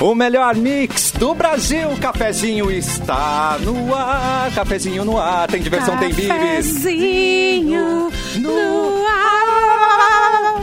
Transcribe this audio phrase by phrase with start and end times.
[0.00, 6.10] O melhor mix do Brasil, cafezinho está no ar, cafezinho no ar, tem diversão, tem
[6.10, 6.28] bibis.
[6.28, 9.33] Cafezinho no ar.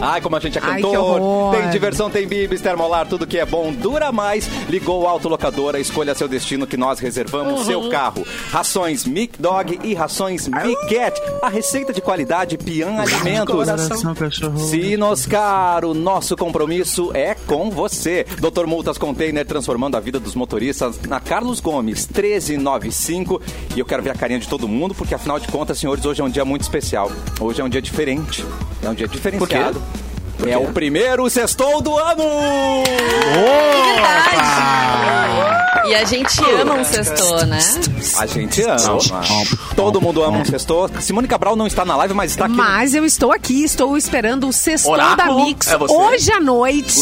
[0.01, 1.21] Ai, como a gente é Ai, cantor.
[1.21, 1.55] horror.
[1.55, 4.49] tem diversão, tem bibis, termolar, tudo que é bom dura mais.
[4.67, 8.25] Ligou o autolocadora, escolha seu destino que nós reservamos seu carro.
[8.49, 11.21] Rações Mic Dog e rações Mic Cat.
[11.41, 13.67] A receita de qualidade Pian Alimentos.
[14.69, 18.25] Sinoscar, o nosso compromisso é com você.
[18.39, 23.41] Doutor Multas Container transformando a vida dos motoristas na Carlos Gomes 1395.
[23.75, 26.21] E eu quero ver a carinha de todo mundo, porque afinal de contas, senhores, hoje
[26.21, 27.11] é um dia muito especial.
[27.39, 28.43] Hoje é um dia diferente.
[28.83, 29.81] É um dia diferenciado.
[30.47, 32.23] É o primeiro sextou do ano!
[35.85, 37.59] E a gente ama um sextor, né?
[38.17, 38.99] A gente ama.
[39.75, 40.89] Todo mundo ama um sextou.
[40.99, 42.55] Simone Cabral não está na live, mas está aqui.
[42.55, 46.93] Mas eu estou aqui, estou esperando o sextou Oráculo, da Mix é hoje à noite.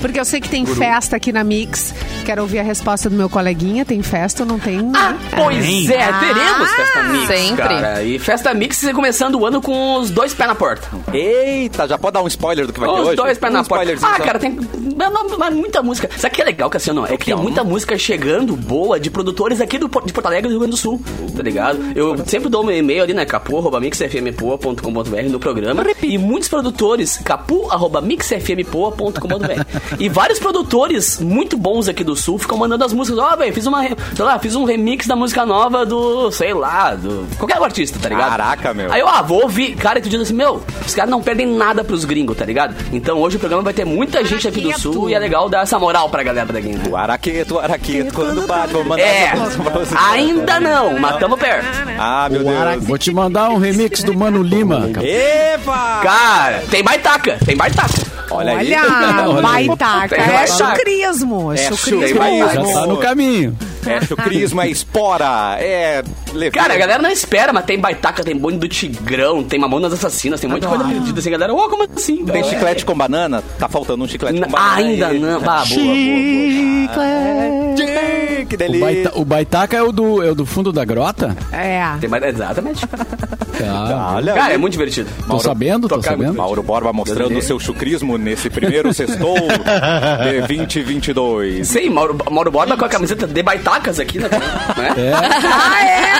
[0.00, 1.94] Porque eu sei que tem festa aqui na Mix.
[2.24, 3.84] Quero ouvir a resposta do meu coleguinha.
[3.84, 4.90] Tem festa ou não tem?
[4.94, 5.92] Ah, pois Tem.
[5.92, 7.56] é, teremos Festa Mix, Sempre.
[7.56, 8.02] cara.
[8.04, 10.86] E Festa Mix começando o ano com os dois pés na porta.
[11.12, 13.16] Eita, já pode dar um spoiler do que vai ter Os hoje?
[13.16, 13.92] dois pés um na porta.
[14.02, 14.24] Ah, só.
[14.24, 14.58] cara, tem
[14.96, 16.08] não- muita música.
[16.16, 17.04] Sabe que é legal, Cassiano?
[17.06, 20.50] É que tem muita música chegando boa de produtores aqui do, de Porto Alegre do
[20.50, 21.00] Rio Grande do Sul,
[21.36, 21.78] tá ligado?
[21.94, 23.24] Eu sempre dou meu e-mail ali, né?
[23.24, 25.84] capu.mixfmpoa.com.br no programa.
[26.02, 29.64] E muitos produtores, capu.mixfmpoa.com.br.
[29.98, 33.18] e vários produtores muito bons aqui do Sul ficam mandando as músicas.
[33.18, 36.94] Ó, velho, fiz uma, sei lá, fiz um remix da música nova do, sei lá,
[36.94, 38.30] do qualquer artista, tá ligado?
[38.30, 38.92] Caraca, meu.
[38.92, 39.74] Aí eu, ah, vou ouvir.
[39.76, 42.59] Cara, e tu diz assim, meu, os caras não perdem nada pros gringos, tá ligado?
[42.92, 44.78] Então hoje o programa vai ter muita gente aqui do.
[44.80, 46.82] Sul e é legal dar essa moral pra galera daqui, né?
[46.88, 49.94] O araqueto, o araqueto, quando bate, vou mandar É, essa pra você.
[49.96, 51.66] ainda não, mas tamo perto.
[51.98, 52.84] Ah, meu Deus.
[52.84, 54.88] Vou te mandar um remix do Mano Lima.
[55.02, 56.00] Epa!
[56.02, 58.10] Cara, tem baitaca, tem baitaca.
[58.30, 58.72] Olha, aí.
[58.72, 60.14] Olha, baitaca.
[60.16, 60.46] É baitaca.
[60.76, 61.52] chucrismo.
[61.52, 62.08] É É chucrismo.
[62.22, 62.48] chucrismo.
[62.52, 63.56] Já tá no caminho.
[63.86, 66.02] É chucrismo, é espora, é...
[66.32, 66.50] leveza.
[66.52, 70.40] Cara, a galera não espera, mas tem baitaca, tem bonde do Tigrão, tem Mamonas Assassinas,
[70.40, 71.52] tem muita coisa perdida assim, galera.
[71.54, 72.24] Ô, como assim?
[72.24, 73.42] Tem chiclete com banana?
[73.58, 74.74] Tá faltando um chiclete N- com banana.
[74.76, 75.18] Ainda aí.
[75.18, 75.38] não.
[75.38, 77.74] Ah, boa, boa, boa.
[77.76, 78.80] Tchê, Que O, delícia.
[78.80, 81.36] baita, o Baitaca é o, do, é o do fundo da grota?
[81.52, 81.82] É.
[82.00, 82.86] Tem mais, exatamente.
[82.86, 84.12] Tá.
[84.16, 85.08] Olha Cara, é muito divertido.
[85.28, 86.34] Tô sabendo, tô sabendo.
[86.34, 89.36] Mauro Borba mostrando o seu chucrismo nesse primeiro sextou
[90.24, 91.68] de 2022.
[91.68, 94.28] Sei, Mauro, Mauro Borba com a camiseta de baitacas aqui, né?
[94.76, 94.94] né?
[94.96, 95.12] É.
[95.46, 96.10] Ah, é?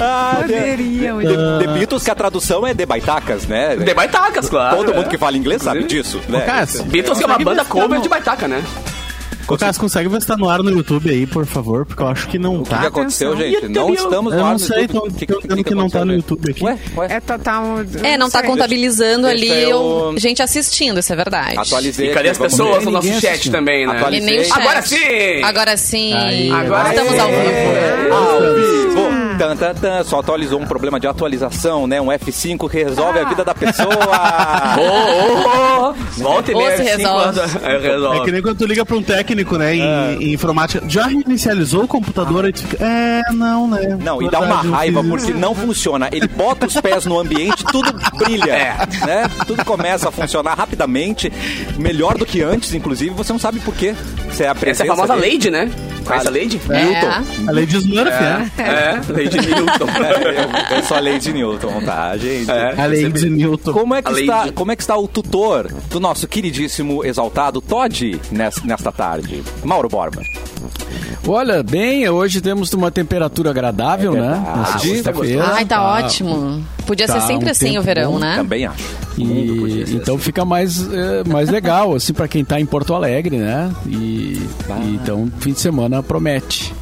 [0.00, 3.76] Ah, Poderia, de, de Beatles, que a tradução é de baitacas, né?
[3.76, 4.76] De baitacas, claro.
[4.76, 4.96] Todo é.
[4.96, 6.40] mundo que fala inglês sabe disso, né?
[6.42, 8.62] Cássio, Beatles que é uma banda cover de baitaca, né?
[9.58, 11.84] Cássio, consegue ver se tá no ar no YouTube aí, por favor?
[11.86, 12.78] Porque eu acho que não O que, tá.
[12.80, 13.60] que aconteceu, Atenção.
[13.60, 13.68] gente?
[13.68, 14.92] Não estamos Eu no ar não no sei, YouTube.
[15.00, 16.12] tô- O que- o que- dizendo que que não tá no?
[16.14, 16.64] YouTube aqui.
[16.64, 17.06] Ué, ué.
[17.10, 17.64] É total.
[18.02, 19.78] É, não tá contabilizando ali eu-
[20.14, 20.18] o...
[20.18, 21.58] gente assistindo, isso é verdade.
[21.58, 22.10] Atualizei.
[22.10, 23.52] E cadê as pessoas no nosso Ninguém chat assistindo.
[23.52, 23.96] também, né?
[23.96, 24.40] Atualizei.
[24.48, 24.54] O.
[24.54, 25.42] Agora sim!
[25.42, 26.12] Agora sim!
[26.14, 27.40] Aí, Agora Estamos ao vivo.
[27.40, 29.21] É, ao vivo.
[29.42, 30.04] Tan, tan, tan.
[30.04, 32.00] Só atualizou um problema de atualização, né?
[32.00, 33.88] Um F5 que resolve a vida da pessoa.
[34.78, 35.94] Ô, ô, ô!
[36.18, 36.76] Volta e meia.
[36.76, 37.40] resolve.
[37.64, 38.20] É, resolve.
[38.20, 40.84] É que nem quando tu liga pra um técnico, né, em, em informática.
[40.88, 42.52] Já reinicializou o computador?
[42.52, 43.98] Tu fica, é, não, né?
[44.00, 46.08] Não, e dá uma raiva porque não funciona.
[46.12, 48.76] Ele bota os pés no ambiente, tudo brilha, É.
[49.04, 49.30] né?
[49.46, 51.32] Tudo começa a funcionar rapidamente,
[51.78, 53.10] melhor do que antes, inclusive.
[53.14, 53.94] Você não sabe por quê.
[54.30, 55.32] Você é a Essa é a famosa dele.
[55.32, 55.70] Lady, né?
[56.04, 56.60] Conhece a Lady?
[56.70, 57.48] É.
[57.48, 58.62] A Lady Smurf, é.
[58.62, 59.86] É, Lady Newton.
[60.72, 62.50] É, eu sou a Lady Newton, tá, gente?
[62.50, 62.74] É.
[62.80, 63.72] A Lady Newton.
[63.72, 64.52] Como é, que A está, Lady.
[64.52, 69.42] como é que está o tutor do nosso queridíssimo exaltado Todd nes- nesta tarde?
[69.64, 70.22] Mauro Borba.
[71.26, 74.28] Olha, bem, hoje temos uma temperatura agradável, É né?
[74.28, 74.70] verdade.
[74.74, 75.44] Ah, sexta-feira.
[75.54, 76.64] Ai, tá ótimo.
[76.86, 78.36] Podia Tá, ser sempre um assim o verão, bom né?
[78.36, 78.84] Também acho.
[79.18, 83.70] E, então fica mais, é, mais legal, assim, pra quem tá em Porto Alegre, né?
[83.86, 86.72] E, e então, fim de semana promete.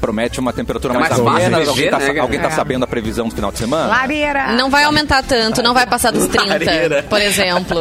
[0.00, 1.58] Promete uma temperatura É mais, mais amena.
[1.58, 3.88] viver, Alguém, tá, né, alguém tá sabendo a previsão do final de semana?
[3.88, 4.52] Lareira.
[4.52, 7.02] Não vai aumentar tanto, não vai passar dos 30, Lareira.
[7.10, 7.80] por exemplo.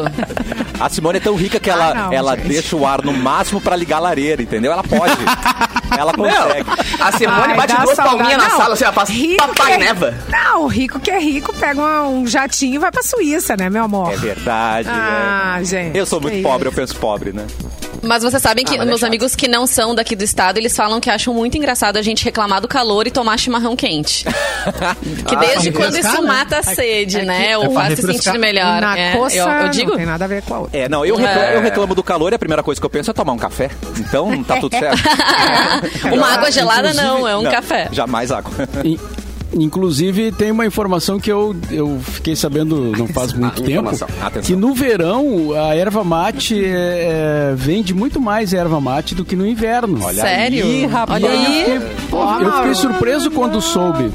[0.80, 2.48] A Simone é tão rica que ela, Ah, não, ela gente.
[2.48, 4.72] deixa o ar no máximo pra ligar a lareira, entendeu?
[4.72, 5.14] Ela pode.
[5.98, 6.66] ela Não, consegue.
[7.00, 8.18] a Simone Ai, bate duas saudade.
[8.18, 10.14] palminhas na Não, sala, assim, ela faz rico papai que- neva.
[10.30, 13.70] Não, o rico que é rico pega uma- um jatinho e vai pra Suíça, né,
[13.70, 14.12] meu amor?
[14.14, 14.90] É verdade.
[14.92, 15.64] Ah, é.
[15.64, 15.98] gente.
[15.98, 16.80] Eu sou muito pobre, eu isso.
[16.82, 17.46] penso pobre, né?
[18.04, 19.08] Mas vocês sabem que Ah, é meus chato.
[19.10, 22.24] amigos que não são daqui do estado, eles falam que acham muito engraçado a gente
[22.24, 24.24] reclamar do calor e tomar chimarrão quente.
[25.26, 26.28] que desde pra quando isso né?
[26.28, 27.58] mata a sede, né?
[27.58, 28.82] Ou é faz se sentir melhor.
[28.82, 29.90] Na É, coça eu, eu digo.
[29.92, 30.78] não tem nada a ver com a outra.
[30.80, 31.56] É, não, eu reclamo, É.
[31.56, 33.72] eu reclamo do calor e a primeira coisa que eu penso é tomar um café.
[33.98, 34.98] Então tá tudo certo.
[36.14, 37.90] Uma água gelada não, é um Não, café.
[37.92, 38.52] Jamais água.
[38.84, 39.00] E-
[39.54, 43.90] Inclusive, tem uma informação que eu, eu fiquei sabendo não faz muito tempo.
[44.44, 49.36] Que no verão, a erva mate é, é, vende muito mais erva mate do que
[49.38, 50.04] no inverno.
[50.04, 50.66] Olha Sério?
[50.66, 51.24] aí, rapaz.
[51.24, 51.76] Olha aí.
[52.12, 54.12] Eu fiquei surpreso quando soube.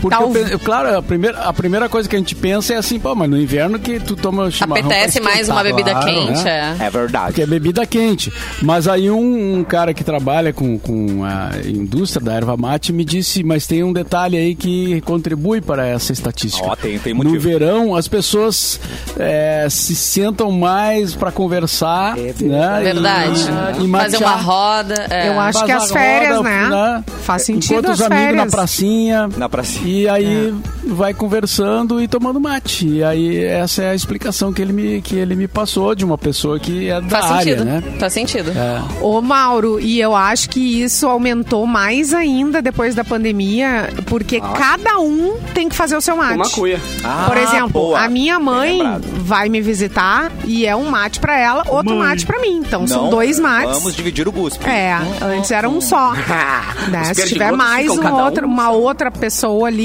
[0.00, 2.98] Porque, Tal- eu claro, a primeira, a primeira coisa que a gente pensa é assim,
[2.98, 6.76] pô, mas no inverno que tu toma chimarrão Apetece mais uma bebida claro, quente, né?
[6.80, 6.86] é.
[6.86, 7.26] É verdade.
[7.26, 8.32] Porque é bebida quente.
[8.62, 13.04] Mas aí um, um cara que trabalha com, com a indústria da erva mate me
[13.04, 16.66] disse, mas tem um detalhe aí que contribui para essa estatística.
[16.66, 17.42] Ó, tem- tem no motivo.
[17.42, 18.80] verão, as pessoas
[19.18, 22.18] é, se sentam mais para conversar.
[22.18, 22.80] É né?
[22.82, 23.40] Verdade.
[23.80, 25.06] E, e Fazer uma roda.
[25.10, 25.28] é.
[25.28, 27.04] Eu acho que Faz as a férias, roda, né?
[27.22, 28.44] Faz sentido Enquanto as os amigos férias.
[28.44, 29.28] na pracinha.
[29.36, 29.89] Na pracinha.
[29.90, 30.52] E aí É.
[30.92, 32.86] vai conversando e tomando mate.
[32.86, 36.16] E aí essa é a explicação que ele me, que ele me passou de uma
[36.16, 37.64] pessoa que é da Faz área, sentido.
[37.64, 37.82] né?
[37.98, 38.50] Faz sentido.
[38.52, 38.82] É.
[39.02, 44.98] Ô, Mauro, e eu acho que isso aumentou mais ainda depois da pandemia, porque cada
[45.00, 46.34] um tem que fazer o seu mate.
[46.36, 46.80] Uma cuia.
[47.04, 48.00] Ah, Por exemplo, boa.
[48.00, 48.80] a minha mãe
[49.22, 52.08] vai me visitar e é um mate pra ela, outro Mãe.
[52.08, 52.58] mate pra mim.
[52.66, 53.78] Então são Não, dois mates.
[53.78, 54.68] Vamos dividir o guspe.
[54.68, 56.12] É, antes era um só.
[56.90, 57.12] né?
[57.14, 59.79] Se tiver mais um um outro, uma outra pessoa ali,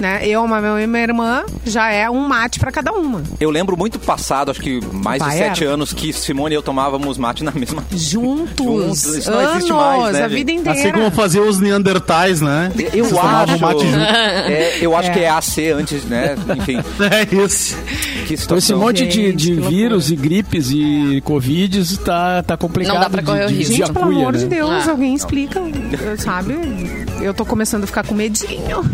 [0.00, 0.26] né?
[0.26, 3.22] Eu, uma minha e minha irmã, já é um mate pra cada uma.
[3.40, 5.74] Eu lembro muito passado, acho que mais de sete era.
[5.74, 7.84] anos, que Simone e eu tomávamos mate na mesma.
[7.92, 8.56] Juntos.
[8.66, 10.36] Juntos, isso não anos, existe mais, né, a gente?
[10.38, 10.78] vida inteira.
[10.80, 12.72] Assim como fazer os Neandertais, né?
[12.92, 13.58] Eu Vocês acho.
[13.60, 13.96] mate junto.
[14.46, 15.12] É, eu acho É.
[15.12, 16.36] que é AC antes, né?
[16.58, 16.76] Enfim,
[17.10, 17.76] É isso.
[18.26, 18.78] que Então esse situação.
[18.78, 22.94] monte de, Gente, de vírus e gripes e covids tá, tá complicado.
[22.94, 23.74] Não dá pra correr o de, risco.
[23.74, 24.38] Gente, pelo amor né?
[24.40, 24.90] de Deus, Ah.
[24.90, 25.60] alguém explica,
[26.18, 26.54] sabe?
[27.20, 28.84] Eu tô começando a ficar com medinho.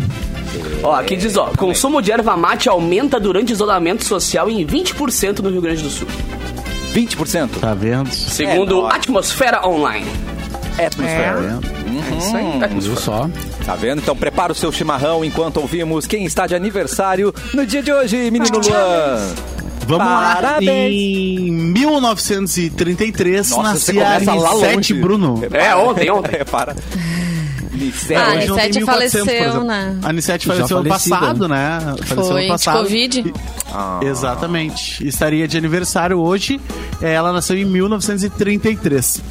[0.83, 5.49] Ó, aqui diz, ó, consumo de erva mate aumenta durante isolamento social em 20% no
[5.49, 6.07] Rio Grande do Sul.
[6.93, 7.49] 20%.
[7.59, 8.09] Tá vendo?
[8.13, 8.95] Segundo nóis.
[8.95, 10.07] Atmosfera Online.
[10.77, 11.59] É, É, atmosfera.
[12.11, 12.79] é isso aí.
[12.79, 13.29] Viu só?
[13.65, 13.99] Tá vendo?
[14.01, 18.17] Então prepara o seu chimarrão enquanto ouvimos quem está de aniversário no dia de hoje,
[18.31, 19.33] menino Luan.
[19.87, 21.39] Vamos Parabéns.
[21.41, 21.47] lá.
[21.47, 24.93] Em 1933 Nossa, nascia a começa lá Anicete longe.
[24.93, 25.43] Bruno.
[25.51, 26.37] É, ontem, ontem.
[26.37, 26.75] É, para.
[27.73, 28.13] Nicete.
[28.15, 29.63] Ah, Hoje não tem Anicete 1400, por faleceu, exemplo.
[29.63, 29.97] né?
[30.01, 31.79] A faleceu ano passado, né?
[32.05, 32.77] Faleceu Foi ano de passado.
[32.83, 33.33] Covid.
[33.73, 33.99] Ah.
[34.03, 35.05] Exatamente.
[35.07, 36.59] Estaria de aniversário hoje.
[37.01, 39.21] É, Ela nasceu em 1933.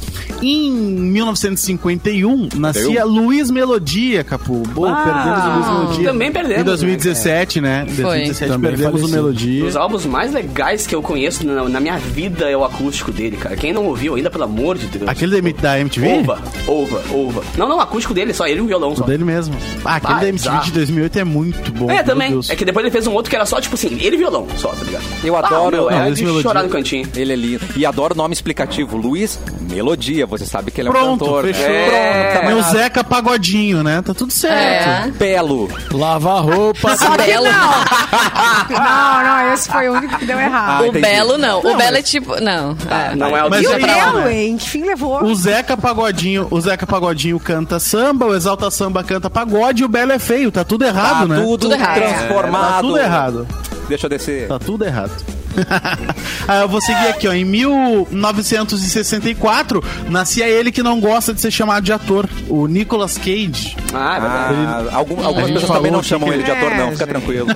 [0.41, 4.63] Em 1951, nascia Luiz Melodia, Capu.
[4.73, 6.09] Pô, Ah, perdemos o Luiz Melodia.
[6.11, 7.85] também perdemos, Em 2017, né?
[7.89, 9.07] Em 2017 Também perdemos o.
[9.13, 9.65] Melodia.
[9.65, 13.37] Os álbuns mais legais que eu conheço na, na minha vida é o acústico dele,
[13.37, 13.55] cara.
[13.55, 15.07] Quem não ouviu ainda, pelo amor de Deus.
[15.07, 16.19] Aquele da, da MTV?
[16.19, 17.43] Ova, ova, ova.
[17.57, 19.03] Não, não, o acústico dele, só ele e um violão só.
[19.03, 19.55] O dele mesmo.
[19.85, 21.89] Ah, aquele Ah, da MTV de 2008 é muito bom.
[21.91, 22.31] É, também.
[22.31, 22.49] Deus.
[22.49, 24.47] É que depois ele fez um outro que era só, tipo assim, ele e violão
[24.57, 25.03] só, tá ligado?
[25.23, 26.43] Eu adoro- Ah, meu, Não, é de melodia.
[26.43, 27.07] chorar no cantinho.
[27.15, 27.65] Ele é lindo.
[27.75, 28.97] E adoro o nome explicativo.
[28.97, 30.25] Luiz Melodia.
[30.25, 31.43] Você sabe que ele é um Pronto, cantor.
[31.45, 31.65] fechou.
[31.65, 32.31] É, É.
[32.33, 34.01] Pronto, Meu tá Zeca Pagodinho, né?
[34.01, 35.07] Tá tudo certo.
[35.07, 35.11] É.
[35.11, 35.69] Belo.
[35.91, 36.95] Lavar roupa.
[36.97, 37.45] Só que Belo.
[37.45, 38.73] não.
[38.77, 40.83] não, não, esse foi o único que deu errado.
[40.83, 40.91] Ah, o.
[40.91, 41.59] Belo não.
[41.59, 42.39] O Belo é tipo.
[42.41, 42.75] Não.
[42.89, 43.15] É.
[43.15, 44.35] Não é o Mas e o é Belo, né?
[44.43, 44.57] hein?
[44.57, 45.23] Que fim levou?
[45.23, 49.89] O Zeca Pagodinho, o Zeca Pagodinho canta samba, o Exalta Samba canta pagode e o
[49.89, 50.51] Belo é feio.
[50.51, 51.41] Tá tudo errado, Tá né?
[51.41, 51.95] tudo, Tudo errado.
[51.95, 52.71] transformado.
[52.73, 53.47] Tá tudo errado.
[53.87, 54.47] Deixa eu descer.
[54.47, 55.11] Tá tudo errado.
[56.47, 57.33] ah, eu vou seguir aqui, ó.
[57.33, 63.77] Em 1964, nascia ele que não gosta de ser chamado de ator, o Nicolas Cage.
[63.93, 64.55] Ah, é verdade.
[64.91, 66.87] Ah, algum- algumas pessoas também não chamam que ele de ele- ator, não.
[66.87, 67.09] É, Fica gente.
[67.09, 67.47] tranquilo.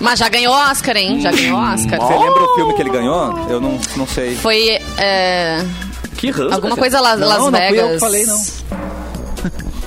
[0.00, 1.18] Mas já ganhou Oscar, hein?
[1.20, 1.98] Já ganhou Oscar.
[1.98, 3.46] Você lembra o filme que ele ganhou?
[3.48, 4.34] Eu não, não sei.
[4.36, 5.64] Foi é,
[6.16, 6.52] Que ranço.
[6.54, 6.80] alguma cara.
[6.80, 8.00] coisa Las, Não, Las não fui eu que Vegas.
[8.00, 8.36] falei, não.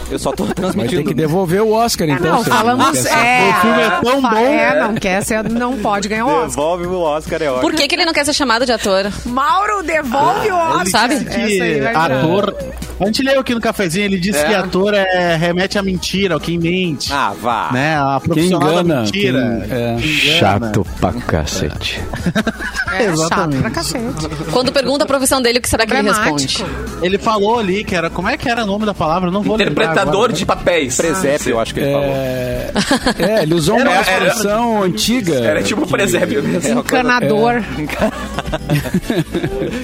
[0.10, 1.04] Eu só tô Vai ter transmitindo.
[1.04, 2.38] que devolver o Oscar, então.
[2.38, 2.98] não, falamos.
[2.98, 4.38] se- É, O filme é tão bom.
[4.38, 6.48] É, não quer ser, não pode ganhar o Oscar.
[6.50, 7.62] Devolve o Oscar, é ótimo.
[7.62, 9.12] Por que, que ele não quer ser chamado de ator?
[9.26, 10.88] Mauro, devolve o Oscar.
[10.88, 11.26] Sabe?
[11.26, 12.56] que ator.
[13.00, 14.46] A gente leu aqui no cafezinho, ele disse É.
[14.48, 17.12] que ator é, remete à mentira, ao quem mente.
[17.14, 17.70] Ah, vá.
[17.72, 17.96] Né?
[17.96, 19.02] A Quem profissional da engana.
[19.02, 19.66] mentira.
[19.68, 19.96] quem- é.
[20.00, 20.72] Quem engana.
[21.00, 22.02] pra cacete.
[22.98, 23.62] É chato Exatamente.
[23.62, 24.30] pra cacete.
[24.52, 26.66] Quando pergunta a profissão dele, o que será que ele responde?
[27.02, 28.10] Ele falou ali que era.
[28.10, 29.30] Como é que era o nome da palavra?
[29.32, 30.98] Não vou lembrar Interpretador de papéis.
[30.98, 32.08] Presépio, eu acho que ele falou.
[32.08, 32.72] É,
[33.20, 35.36] é, ele usou uma expressão antiga.
[35.36, 36.80] Era tipo presépio mesmo.
[36.80, 37.64] Encanador.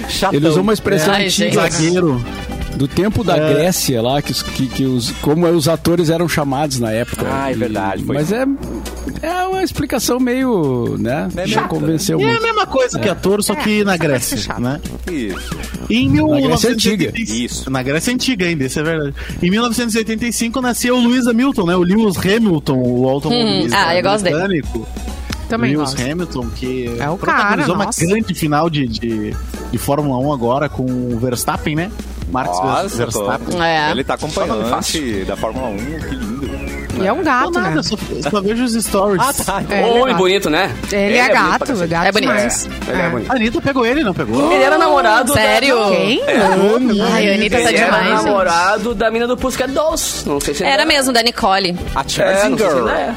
[0.08, 0.34] Chatão.
[0.38, 2.24] Ele usou uma expressão Ai, antiga Zagueiro.
[2.76, 6.78] Do tempo da Grécia lá, que, os- que, que os, como os atores eram chamados
[6.80, 7.24] na época.
[7.30, 8.14] Ah, é E- verdade, foi.
[8.16, 8.44] Mas é,
[9.22, 11.28] é uma explicação meio, né?
[11.36, 12.42] É chata, convenceu E é a muito.
[12.42, 14.80] mesma coisa que ator, só que na Grécia, né?
[15.10, 15.56] Isso.
[15.88, 17.12] Em Grécia Antiga.
[17.12, 17.70] 1985 Isso.
[17.70, 19.14] Na Grécia Antiga ainda, isso é verdade.
[19.42, 21.76] Em 1985 nasceu o Lewis Hamilton, né?
[21.76, 24.36] O Lewis Hamilton, o automobilista ah, eu gosto dele.
[24.36, 24.88] britânico.
[25.48, 26.10] Também Lewis gosto.
[26.10, 28.04] Hamilton, que É o protagonizou cara, uma nossa.
[28.06, 29.34] grande final de, de,
[29.70, 31.90] de Fórmula 1 agora com o Verstappen, né?
[32.30, 33.62] Marcos Nossa, Verstappen.
[33.62, 33.90] É.
[33.90, 35.24] ele tá fácil.
[35.26, 36.64] da Fórmula 1, que lindo.
[37.02, 37.68] E é um gato, Não, né?
[37.70, 37.96] nada, só,
[38.30, 39.20] só vejo os stories.
[39.20, 39.62] Ah, tá.
[39.68, 40.16] É, é Oi, gato.
[40.18, 40.72] bonito, né?
[40.92, 42.30] Ele é bonito pra gato, é gato É bonito.
[42.30, 42.68] demais.
[42.86, 43.32] É, ele é bonito.
[43.32, 44.52] A Anitta pegou ele, não pegou?
[44.52, 45.76] Ele era namorado Sério?
[45.76, 45.90] da...
[45.90, 46.22] Quem?
[47.12, 48.24] Ai, a Anitta tá Ele era demais, gente.
[48.24, 50.28] namorado da mina do Pussycat Dolls.
[50.28, 51.76] Não sei se Era mesmo, da Nicole.
[51.96, 53.14] A É, ainda é.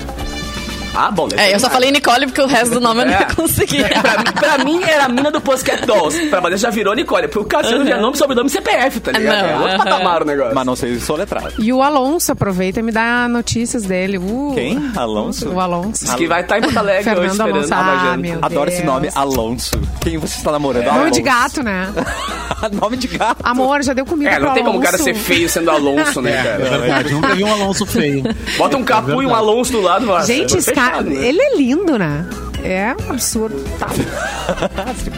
[0.98, 1.28] Ah, bom.
[1.38, 3.20] É, eu só falei Nicole porque o resto do nome eu não É.
[3.22, 3.84] ia conseguir.
[4.02, 6.18] pra, mim, pra mim era a mina do Pussycat Dolls.
[6.28, 7.28] Pra Vanessa já virou Nicole.
[7.28, 9.36] Pro Cassiano já é nome, sobrenome e CPF, tá ligado?
[9.38, 9.78] Não, é outro aham.
[9.78, 10.56] patamar o negócio.
[10.56, 11.52] Mas não sei soletrar.
[11.60, 14.18] E o Alonso, aproveita e me dá notícias dele.
[14.18, 14.92] Uh, Quem?
[14.96, 15.50] Alonso?
[15.50, 16.04] O Alonso.
[16.06, 17.74] Diz que vai estar em Porto Alegre hoje Fernando esperando Alonso.
[18.14, 18.94] Ah, meu Adoro esse Deus.
[18.94, 19.72] nome, Alonso.
[20.02, 20.86] Quem você está namorando?
[20.86, 21.14] Nome Alonso.
[21.14, 21.94] de gato, né?
[22.82, 23.38] nome de gato.
[23.44, 25.04] Amor, já deu comida É, pro não tem como o cara Alonso.
[25.14, 26.78] ser feio sendo Alonso, né, É cara?
[26.80, 28.24] verdade, nunca vi um Alonso feio.
[28.58, 30.26] Bota um capu e um Alonso do lado, mano.
[30.26, 32.26] Gente, esse cara, ele é lindo, né?
[32.64, 33.58] É um absurdo.
[33.78, 33.88] Tá.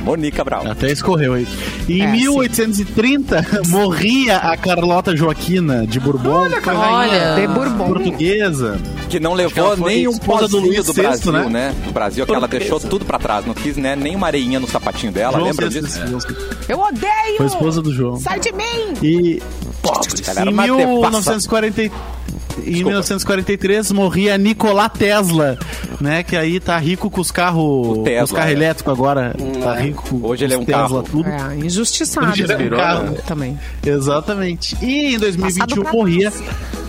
[0.01, 0.67] Monica Brau.
[0.67, 1.47] Até escorreu aí.
[1.88, 3.69] Em é, 1830, sim.
[3.69, 6.29] morria a Carlota Joaquina de ah, Bourbon.
[6.29, 7.35] Olha, olha.
[7.35, 7.88] de Bourbon.
[7.93, 8.79] Portuguesa.
[9.07, 11.45] Que não levou nem um pozinho do, Luiz do Brasil, né?
[11.47, 11.75] né?
[11.85, 13.45] Do Brasil, que ela deixou tudo pra trás.
[13.45, 15.33] Não quis né, nem uma areinha no sapatinho dela.
[15.33, 15.99] João Lembra disso?
[15.99, 16.73] É.
[16.73, 17.38] Eu odeio!
[17.38, 18.17] Foi esposa do João.
[18.17, 18.93] Sai de mim!
[19.03, 19.43] E...
[19.83, 21.91] Pobre, cara, Em 1943...
[22.59, 22.79] Desculpa.
[22.79, 25.57] Em 1943 morria Nikola Tesla,
[25.99, 26.23] né?
[26.23, 28.53] Que aí tá rico com os carros, os carros é.
[28.53, 29.35] elétricos agora.
[29.39, 29.83] Hum, tá é.
[29.83, 30.19] rico.
[30.23, 31.03] Hoje ele é um Tesla, carro.
[31.03, 31.29] Tudo.
[31.29, 32.27] É, injustiçado.
[32.27, 33.03] Hoje ele é um carro.
[33.11, 33.17] Né?
[33.25, 33.59] Também.
[33.85, 34.77] Exatamente.
[34.81, 36.31] E em 2021 morria...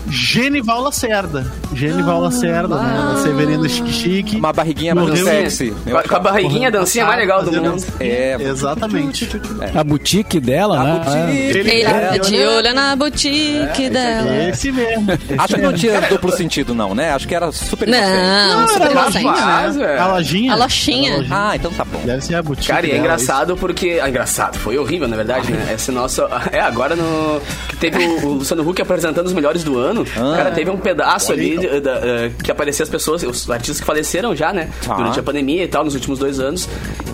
[0.09, 1.45] Genival Lacerda.
[1.73, 3.13] Genival Lacerda, né?
[3.13, 4.35] Da Severina Chique Chique.
[4.35, 5.73] Uma barriguinha mais sexy.
[6.09, 7.83] Com a- barriguinha, a dancinha mais legal do mundo.
[7.99, 9.29] É, Exatamente.
[9.75, 10.93] A boutique dela, A né?
[10.99, 11.57] boutique.
[11.59, 14.49] Ele É, de olho na boutique dela.
[14.49, 15.11] Esse mesmo.
[15.11, 17.11] Esse Acho que não tinha duplo sentido, não, né?
[17.11, 18.11] Acho que era super inocente.
[18.11, 19.77] Não, super era inocente.
[19.77, 20.01] Velho.
[20.01, 20.53] A lojinha?
[20.53, 21.25] A lojinha.
[21.29, 22.01] Ah, então tá bom.
[22.05, 22.67] Deve ser a boutique.
[22.67, 23.99] Cara, e é dela, engraçado porque.
[24.01, 25.71] Ah, engraçado, foi horrível, na verdade, né?
[25.75, 26.21] Esse nosso.
[26.51, 27.41] É, agora no.
[27.69, 29.90] Que teve o, o Luciano Huck apresentando os melhores do ano.
[30.15, 30.33] Ah.
[30.37, 33.85] Cara, teve um pedaço ali de- da- eh, que aparecia as pessoas, os artistas que
[33.85, 34.69] faleceram já, né?
[34.85, 34.95] Tá.
[34.95, 36.67] Durante a pandemia e tal, nos últimos dois anos.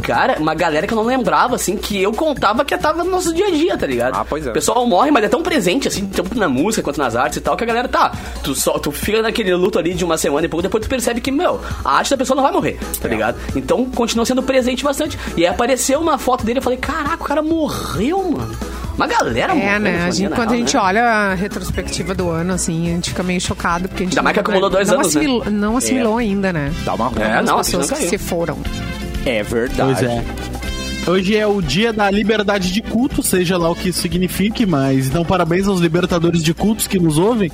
[0.03, 3.33] Cara, uma galera que eu não lembrava, assim, que eu contava que tava no nosso
[3.33, 4.15] dia a dia, tá ligado?
[4.15, 4.49] Ah, pois é.
[4.49, 7.41] O pessoal morre, mas é tão presente, assim, tanto na música quanto nas artes e
[7.41, 8.11] tal, que a galera tá.
[8.43, 11.19] Tu, só, tu fica naquele luto ali de uma semana e pouco, depois tu percebe
[11.19, 12.99] que, meu, a arte da pessoa não vai morrer, É.
[13.01, 13.37] tá ligado?
[13.55, 15.17] Então continua sendo presente bastante.
[15.35, 18.55] E aí apareceu uma foto dele eu falei, caraca, o cara morreu, mano.
[18.97, 19.53] Uma galera.
[19.55, 20.05] É, né?
[20.05, 20.81] A gente, quando a real, gente né?
[20.81, 24.23] olha a retrospectiva do ano, assim, a gente fica meio chocado, porque a gente Ainda
[24.23, 25.21] mais que acumulou dois não anos, né?
[25.21, 26.73] assimilou, Não assimilou ainda, né?
[26.83, 27.11] Dá uma.
[27.21, 28.57] É, As não, pessoas que se foram.
[29.25, 29.93] É verdade.
[29.99, 30.56] Pois é.
[31.07, 35.07] Hoje é o dia da liberdade de culto, seja lá o que isso signifique, mas
[35.07, 37.49] então parabéns aos libertadores de cultos que nos ouvem.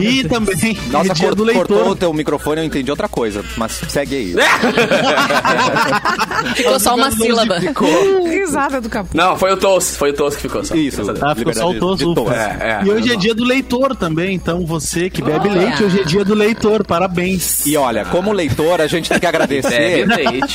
[0.00, 1.96] E também Nossa, é dia cor- do cortou o leitor.
[1.96, 3.44] teu microfone, eu entendi outra coisa.
[3.56, 4.34] Mas segue aí.
[6.56, 7.58] Ficou só uma sílaba.
[8.28, 9.08] Risada do capô.
[9.14, 10.74] Não, foi o Toast, foi o Toast que ficou só.
[10.74, 11.02] Isso.
[11.20, 12.02] Ah, ficou só o todos.
[12.32, 12.84] É, é.
[12.84, 15.60] e hoje é dia do leitor também, então você que bebe Olha.
[15.60, 17.64] leite, hoje é dia do leitor, parabéns.
[17.66, 20.06] E olha, como leitor, a gente tem que agradecer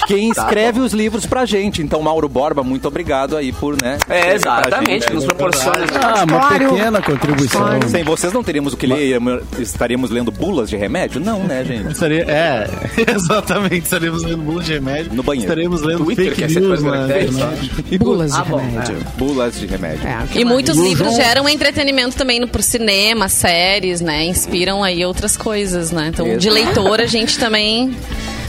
[0.07, 1.81] quem Tá escreve os livros pra gente.
[1.81, 3.97] Então, Mauro Borba, muito obrigado aí por, né?
[4.09, 5.85] É, exatamente, que nos proporciona.
[6.01, 6.69] Ah, uma Claro.
[6.69, 7.61] pequena contribuição.
[7.61, 7.89] Claro.
[7.89, 9.19] Sem vocês não teríamos o que ler,
[9.59, 11.19] estaríamos lendo bulas de remédio?
[11.19, 11.91] Não, né, gente?
[11.93, 12.67] Estaria, é,
[13.15, 15.13] exatamente, estaremos lendo bula de remédio.
[15.13, 15.51] No banheiro.
[15.51, 17.45] Estaremos lendo Twitter, fake que é sempre news característica.
[17.45, 17.97] internet.
[17.97, 18.97] Bulas de Ah, bom, remédio.
[19.17, 20.07] Bulas de remédio.
[20.07, 20.45] É, E mais?
[20.47, 24.23] muitos E livros João- geram entretenimento também no, por cinema, séries, né?
[24.25, 26.07] Inspiram aí outras coisas, né?
[26.13, 26.53] Então, de Exato.
[26.53, 27.95] leitor, a gente também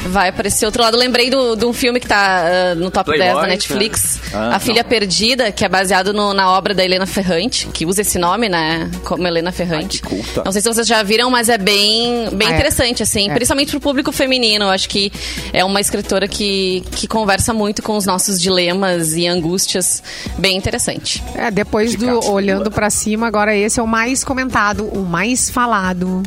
[0.08, 0.96] vai para esse outro lado.
[0.96, 4.56] Lembrei do- de um filme que tá ah, no top Playboy, 10 da Netflix, Ah,
[4.56, 8.18] A Filha Perdida, que é baseado no- na obra da Helena Ferrante, que usa esse
[8.18, 8.90] nome, né?
[9.04, 10.00] Como Helena Ferrante.
[10.04, 10.42] Ai, que culta.
[10.44, 12.54] Não sei se vocês já viram, mas é bem, bem Ah, é.
[12.54, 13.34] interessante, assim, É.
[13.34, 14.64] principalmente pro público feminino.
[14.66, 15.12] Eu acho que
[15.52, 20.02] é uma escritora que, que conversa muito com os nossos dilemas e angústias.
[20.38, 21.22] Bem interessante.
[21.34, 26.22] É, depois do Olhando pra Cima, agora esse é o mais comentado, o mais falado.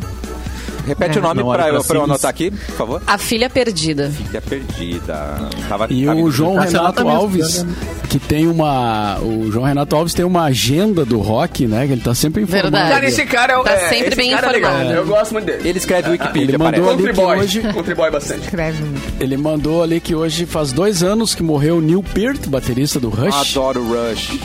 [0.90, 1.22] Repete É.
[1.22, 2.04] o nome pra eu cima.
[2.04, 3.02] anotar aqui, por favor.
[3.06, 4.10] A Filha Perdida.
[4.10, 5.50] Filha perdida.
[5.68, 7.66] Tava, E tava o João Tá Renato também, Alves,
[8.10, 9.20] que tem uma.
[9.22, 11.86] O João Renato Alves tem uma agenda do rock, né?
[11.88, 12.72] Que ele tá sempre informando.
[12.72, 12.94] Verdade.
[12.94, 14.92] Cara, esse cara é o- Tá é, sempre bem é informado.
[14.92, 15.70] Eu gosto muito dele.
[15.70, 16.90] Ele escreve Wikipedia, Ele mandou parece.
[16.90, 18.42] ali que Contribui, hoje- contribui bastante.
[18.46, 18.84] Escreve.
[19.20, 23.10] Ele mandou ali que hoje faz dois anos que morreu o Neil Peart, baterista do
[23.10, 23.56] Rush.
[23.58, 24.40] Adoro Rush.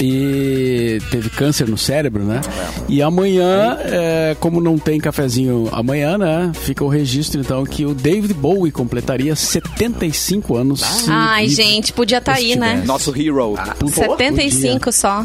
[0.00, 2.40] E teve câncer no cérebro, né?
[2.88, 6.52] E amanhã, é, como não tem cafezinho amanhã, né?
[6.54, 10.80] Fica o registro, então, que o David Bowie completaria 75 anos.
[10.80, 12.82] se Ai, vivo gente, podia estar aí, né?
[12.86, 13.54] Nosso hero.
[13.58, 15.24] Ah, 75 só.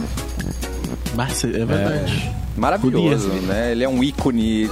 [1.16, 2.32] Mas é verdade.
[2.58, 3.42] Maravilhoso, Podia.
[3.48, 3.72] né?
[3.72, 4.70] Ele é um ícone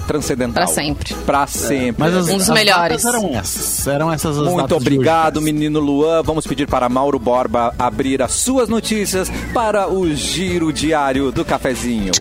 [0.00, 0.64] transcendental.
[0.64, 1.14] Pra sempre.
[1.26, 1.94] Pra sempre.
[1.98, 3.04] Mas as, Um dos as melhores.
[3.04, 3.86] eram essas.
[3.86, 5.44] Eram essas as Muito obrigado, hoje.
[5.44, 6.22] menino Luan.
[6.22, 12.12] Vamos pedir para Mauro Borba abrir as suas notícias para o Giro Diário do Cafezinho.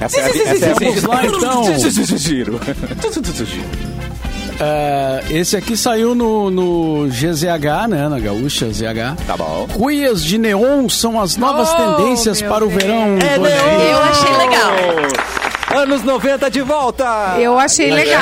[0.00, 1.64] Essa é a, essa é a Vamos lá, então.
[2.18, 2.60] Giro.
[4.60, 8.08] É, esse aqui saiu no, no GZH, né?
[8.08, 9.16] Na Gaúcha ZH.
[9.26, 9.66] Tá bom.
[9.72, 12.82] Cuias de neon são as novas Oh, tendências para o Deus.
[12.82, 13.18] verão.
[13.18, 13.90] É 2020.
[13.90, 14.72] Eu achei legal.
[15.74, 17.36] Anos 90 de volta!
[17.38, 18.20] Eu achei legal.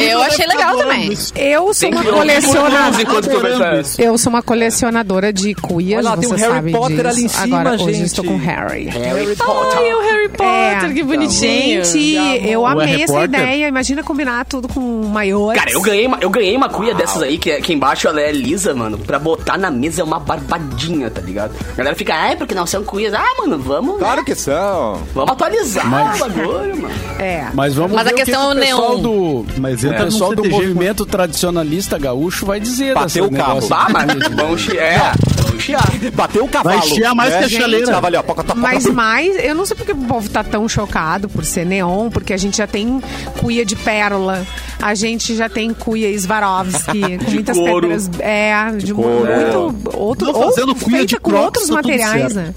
[0.00, 1.12] Eu achei legal também.
[1.36, 3.82] Eu sou uma colecionadora.
[3.98, 7.08] Eu sou uma colecionadora de cuias, Olha lá, tem você um Harry sabe Potter disso.
[7.08, 8.00] ali em cima, Agora, hoje gente.
[8.00, 8.84] eu estou com Harry.
[8.86, 10.92] Harry Ai, o Harry Potter, É.
[10.94, 11.84] que bonitinho.
[11.84, 13.24] Gente, eu amei essa Potter?
[13.40, 13.68] ideia.
[13.68, 15.54] Imagina combinar tudo com maior.
[15.54, 18.20] Cara, eu ganhei uma, eu ganhei uma cuia dessas aí, que, é- que embaixo ela
[18.20, 18.98] é lisa, mano.
[18.98, 21.52] Pra botar na mesa é uma barbadinha, tá ligado?
[21.72, 23.12] A galera fica, ai, porque não são cuias.
[23.14, 25.02] Ah, mano, vamos, Claro que são.
[25.14, 26.94] vamos atualizar Mas- o bagulho, mano.
[27.18, 27.46] É.
[27.54, 29.02] Mas vamos Mas ver a o que questão que o pessoal neon.
[29.02, 33.68] do, Mas o entra pessoal do movimento tradicionalista gaúcho vai dizer Bateu dessa o carro.
[33.68, 34.82] Bah, mas vamos chiar.
[34.82, 35.12] É,
[35.46, 35.82] vamos chiar.
[36.14, 36.78] Bateu o cavalo.
[36.78, 37.38] Vai chiar mais né?
[37.38, 37.98] que a chaleira.
[38.06, 41.28] Ali, ó, poca, toca, Mas mais, eu não sei porque o povo tá tão chocado
[41.28, 43.00] por ser neon, porque a gente já tem
[43.38, 44.44] cuia de pérola,
[44.80, 47.88] a gente já tem cuia Swarovski, com muitas couro.
[47.88, 49.26] pedras, é, de, couro.
[49.26, 52.52] muito outro, Não, fazendo ou cuia de com outros tá materiais, né?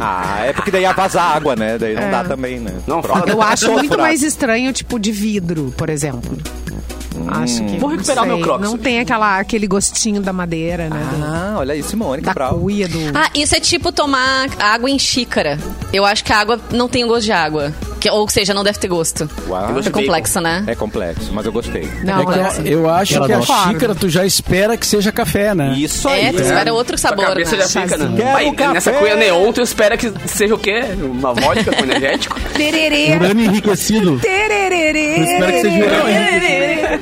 [0.00, 1.76] Ah, é porque daí ia vazar água, né?
[1.78, 2.72] Daí não dá também, né?
[2.86, 3.18] Não, Pronto.
[3.20, 3.30] fala.
[3.30, 6.36] Eu acho muito mais estranho, tipo, de vidro, por exemplo.
[7.28, 7.76] Acho que.
[7.78, 8.62] Vou recuperar não meu Crocs.
[8.70, 11.00] Não tem aquela, aquele gostinho da madeira, né?
[11.12, 12.58] do- Ah, olha aí, Simone da Cabral.
[12.58, 12.98] cuia, do.
[13.14, 15.58] Ah, isso é tipo tomar água em xícara.
[15.92, 17.74] Eu acho que a água não tem gosto de água.
[18.00, 19.28] Que- ou seja, não deve ter gosto.
[19.46, 19.78] Uau.
[19.78, 20.64] É complexo, né?
[20.66, 21.86] É complexo, mas eu gostei.
[22.02, 25.12] Não, É que mas- eu, acho Ela que a xícara tu já espera que seja
[25.12, 25.74] café, né?
[25.76, 26.32] Isso É, aí.
[26.34, 27.62] tu espera outro sabor, cabeça né?
[27.62, 28.12] já fica, né?
[28.16, 28.72] Quero Vai, café.
[28.72, 30.82] nessa cuia neon, tu espera que seja o quê?
[31.02, 32.40] Uma vodka com energético?
[32.56, 33.16] Tererê.
[33.16, 34.18] Urânio enriquecido.
[34.20, 35.18] Tererê.
[35.18, 37.00] Eu espero que seja urânio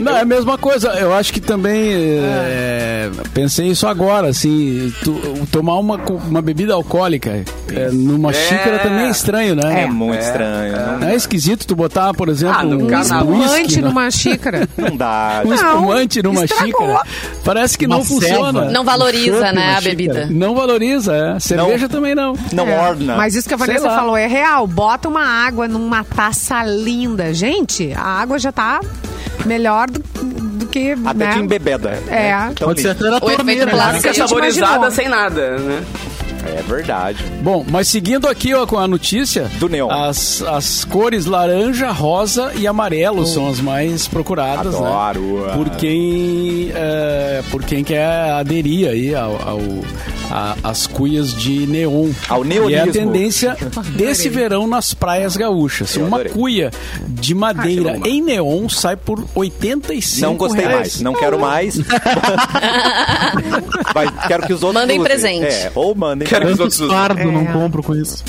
[0.00, 0.88] Não, é a mesma coisa.
[0.94, 7.44] Eu acho que também é, pensei isso agora, assim, tu- tomar uma, uma bebida alcoólica
[7.74, 9.82] é, numa xícara também é estranho, né?
[9.82, 10.98] É muito estranho.
[11.00, 13.88] Não é esquisito tu botar, por exemplo, Ah, no um Espumante né?
[13.88, 14.68] numa xícara.
[14.76, 15.42] Não, dá.
[15.44, 16.86] um espumante numa estragou.
[16.88, 17.02] xícara.
[17.44, 18.64] Parece que Uma não funciona.
[18.70, 20.26] Não valoriza, né, a bebida.
[20.30, 21.40] Não valoriza, é.
[21.40, 22.34] Cerveja também não.
[22.52, 23.16] Não É, orna.
[23.16, 24.66] Mas isso que a Vanessa falou é real.
[24.66, 27.32] Bota uma água numa taça linda.
[27.34, 28.80] Gente, a água já tá
[29.46, 30.92] melhor do, do que.
[31.04, 31.32] Até né?
[31.34, 31.98] que embebeda.
[32.08, 32.32] É.
[32.56, 33.66] Tão Pode ser até na O efeito torneira.
[33.66, 33.72] né?
[33.72, 33.96] plástico.
[33.98, 34.90] Fica a gente saborizada imaginou.
[34.90, 35.82] sem nada, né?
[36.56, 37.22] É verdade.
[37.42, 39.90] Bom, mas seguindo aqui ó, com a notícia Do neon.
[39.90, 45.46] As, as cores laranja, rosa e amarelo são as mais procuradas, Adoro.
[45.46, 45.52] né?
[45.54, 49.58] Por quem, é, por quem quer aderir aí ao, ao-
[50.30, 52.10] a- às cuias de neon.
[52.28, 52.92] Ao E é a neonismo.
[52.92, 53.56] tendência
[53.96, 55.94] desse verão nas praias gaúchas.
[55.96, 56.32] Eu Uma adorei.
[56.32, 56.70] cuia
[57.08, 60.78] de madeira Ah, em neon sai por 85 Não gostei reais.
[60.78, 61.00] mais.
[61.00, 61.78] Não quero mais.
[63.94, 65.08] Vai, quero que os outros Mandem usem.
[65.10, 65.44] presente.
[65.46, 66.26] É, ou mandem.
[66.28, 66.94] Quero que os outros usem.
[66.94, 67.52] fardo, não É.
[67.52, 68.22] compro com isso.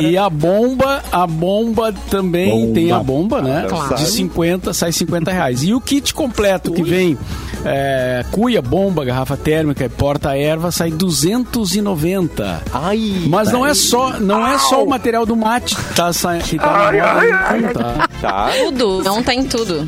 [0.00, 2.74] E a bomba, a bomba também Bomba.
[2.74, 3.66] tem a bomba, né?
[3.68, 3.94] Claro.
[3.96, 5.62] De 50, sai 50 reais.
[5.62, 7.16] E o kit completo que vem
[7.64, 12.62] é, cuia, bomba, garrafa térmica e porta-erva sai 290.
[12.72, 16.56] Ai, Mas não é só, não é só o material do mate tá, sa- que
[16.58, 18.08] tá na moda, não, tá?
[18.20, 18.50] Tá.
[18.64, 19.02] Tudo.
[19.02, 19.84] Não tá em tudo.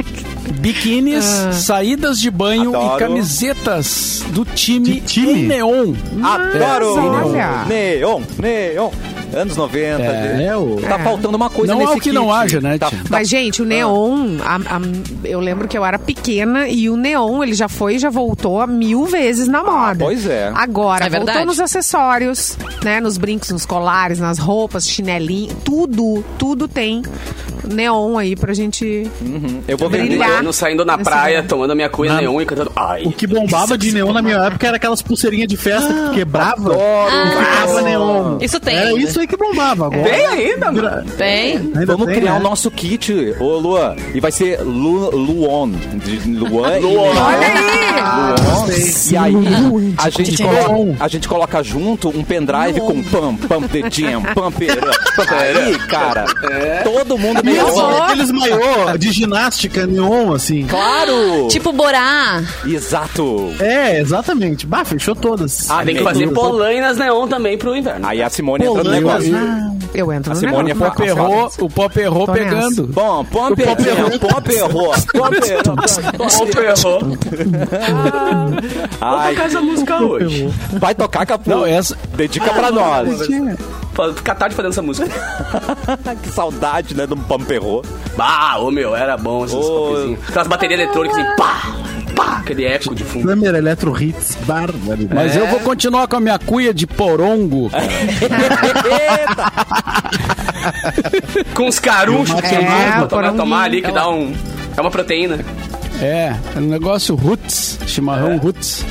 [0.58, 2.96] Biquínis, saídas de banho Adoro.
[2.96, 5.32] e camisetas do time, time?
[5.32, 5.94] em neon.
[6.22, 6.94] Adoro!
[7.30, 7.64] Olha.
[7.66, 8.90] Neon, neon.
[9.34, 10.02] Anos 90.
[10.02, 10.76] É, É, o...
[10.76, 12.34] Tá faltando uma coisa Não nesse o que não kit.
[12.34, 14.80] haja, né, Tá, tá- Mas, gente, o neon, a- a-
[15.28, 18.60] eu lembro que eu era pequena e o neon, ele já foi e já voltou
[18.60, 20.04] a mil vezes na moda.
[20.04, 20.50] pois é.
[20.54, 21.46] Agora, É voltou verdade.
[21.46, 23.00] nos acessórios, né?
[23.00, 27.02] Nos brincos, nos colares, nas roupas, chinelinho, tudo, tudo tem
[27.68, 29.08] neon aí pra gente...
[29.20, 29.62] Uhum.
[29.66, 30.08] Eu vou vender.
[30.08, 30.40] Brilhar.
[30.40, 32.72] Ano saindo na praia, tomando a minha cuia Na- neon e cantando.
[32.76, 33.02] Ai.
[33.04, 36.72] O que bombava de neon na minha época era aquelas pulseirinhas de festa que quebrava
[36.74, 38.38] e ficava neon.
[38.40, 39.00] Isso tem Era ainda.
[39.00, 39.86] isso aí que bombava.
[39.86, 41.04] Agora, Tem ainda, mano.
[41.16, 41.56] Tem.
[41.56, 42.40] Ainda Vamos tem, criar né?
[42.40, 43.96] o nosso kit, ô Luan.
[44.14, 45.70] E vai ser Lu, Luon.
[45.70, 47.12] De Luan e Luon.
[47.14, 47.24] Neon.
[47.24, 48.82] Olha aí!
[48.82, 49.12] Sei.
[49.12, 49.34] E aí,
[49.98, 50.94] a gente, coloca, Neon.
[50.98, 53.02] a gente coloca junto um pendrive com
[53.68, 55.28] the jam, pump it up.
[55.32, 56.24] Aí, cara,
[56.84, 60.66] todo mundo E assim, aqueles maiô de ginástica neon, assim.
[60.66, 61.48] Claro!
[61.48, 62.42] Tipo Borá.
[62.66, 63.52] Exato.
[63.60, 64.66] É, exatamente.
[64.66, 65.70] Bah, fechou todas.
[65.70, 68.06] Ah, Tem que fazer polainas neon também pro inverno.
[68.06, 69.32] Aí a Simone entra no negócio.
[69.94, 70.92] Eu entro A no Simone é negócio.
[70.92, 72.86] O pop errou, o pop errou pegando.
[72.86, 73.76] Bom, pop errou.
[74.18, 74.92] pump errou.
[75.12, 75.62] Pump it
[76.16, 77.00] Qual ferrou?
[77.00, 77.18] Vou
[79.00, 80.48] Ai, tocar essa música hoje.
[80.78, 81.50] vai tocar, Capu.
[81.50, 83.08] Não, essa- Dedica pra nós.
[83.92, 85.08] Fa- Ficar tarde fazendo essa música.
[86.22, 87.84] que saudade, né, do pump errou.
[88.16, 90.18] Bah, ô meu, era bom esses popzinhos.
[90.28, 91.62] Aquelas baterias eletrônicas assim, pá,
[92.14, 93.26] pá, aquele eco de fundo.
[93.26, 95.14] Câmera Electro Hits, barbaridade.
[95.14, 97.70] Mas eu vou continuar com a minha cuia de porongo.
[101.54, 104.32] Com os carunchos que É, tem pra tomar, tomar ali, que dá um...
[104.76, 105.38] É uma proteína.
[106.00, 108.84] É, é um negócio roots, chimarrão roots.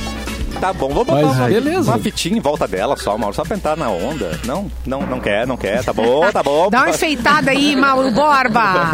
[0.60, 1.90] Tá bom, vou botar Mas, uma, beleza.
[1.90, 4.38] uma fitinha em volta dela só, Mauro, só pra entrar na onda.
[4.46, 5.82] Não, não, não quer, não quer.
[5.82, 6.70] Tá bom, tá bom.
[6.70, 8.92] Dá uma enfeitada aí, Mauro Borba.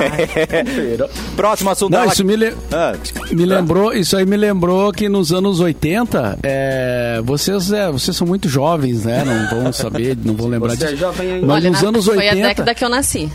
[1.36, 1.92] Próximo assunto.
[1.92, 2.94] Não, ela- isso me, le- Ah,
[3.30, 8.26] me lembrou, isso aí me lembrou que nos anos 80, é, vocês, é, vocês são
[8.26, 9.22] muito jovens, né?
[9.24, 11.00] Não vão saber, não vão lembrar Você é disso.
[11.00, 11.46] jovem ainda.
[11.46, 13.30] Mas Olha, nos na- anos foi 80, a década que eu nasci.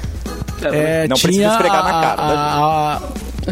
[0.63, 2.33] é, Não tinha precisa esfregar na a- cara, né?
[2.36, 3.01] a- a-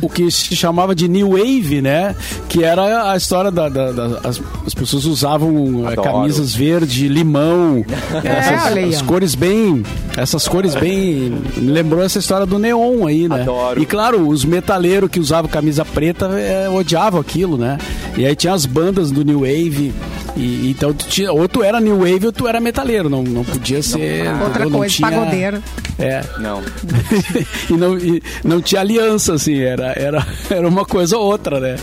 [0.01, 2.15] o que se chamava de New Wave, né?
[2.49, 6.01] Que era a história da, da- da- as, as pessoas usavam é, Adoro.
[6.12, 7.84] camisas verde, limão,
[8.23, 9.06] essas olha aí, as ó.
[9.06, 9.84] cores bem,
[10.17, 13.41] essas cores bem, me lembrou essa história do neon aí, né?
[13.41, 13.82] Adoro.
[13.82, 17.77] E claro, os metaleiros que usavam camisa preta é, odiavam aquilo, né?
[18.17, 19.93] E aí tinha as bandas do New Wave.
[20.36, 23.44] E, então tu tinha, ou tu era New Wave ou tu era metaleiro, não, não
[23.44, 24.28] podia ser.
[24.30, 24.70] Outra entendeu?
[24.70, 25.63] Não coisa, tinha- pagodeiro.
[26.00, 26.62] É, Não.
[27.70, 31.76] e, não, e não tinha aliança, assim, era, era, era uma coisa ou outra, né?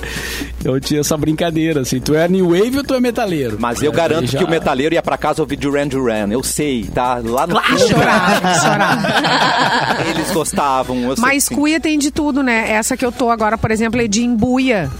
[0.65, 3.57] Eu tinha essa brincadeira, assim, tu é New Wave ou tu é metaleiro?
[3.61, 6.29] Mas eu É, garanto já- que o metaleiro ia pra casa ouvir Duran Duran.
[6.31, 7.21] Eu sei, tá?
[7.25, 10.07] Lá no fundo, Chorar, chorar.
[10.09, 11.03] eles gostavam.
[11.03, 11.55] Eu sei Mas sim.
[11.55, 12.71] cuia tem de tudo, né?
[12.73, 14.91] Essa que eu tô agora, por exemplo, é de embuia.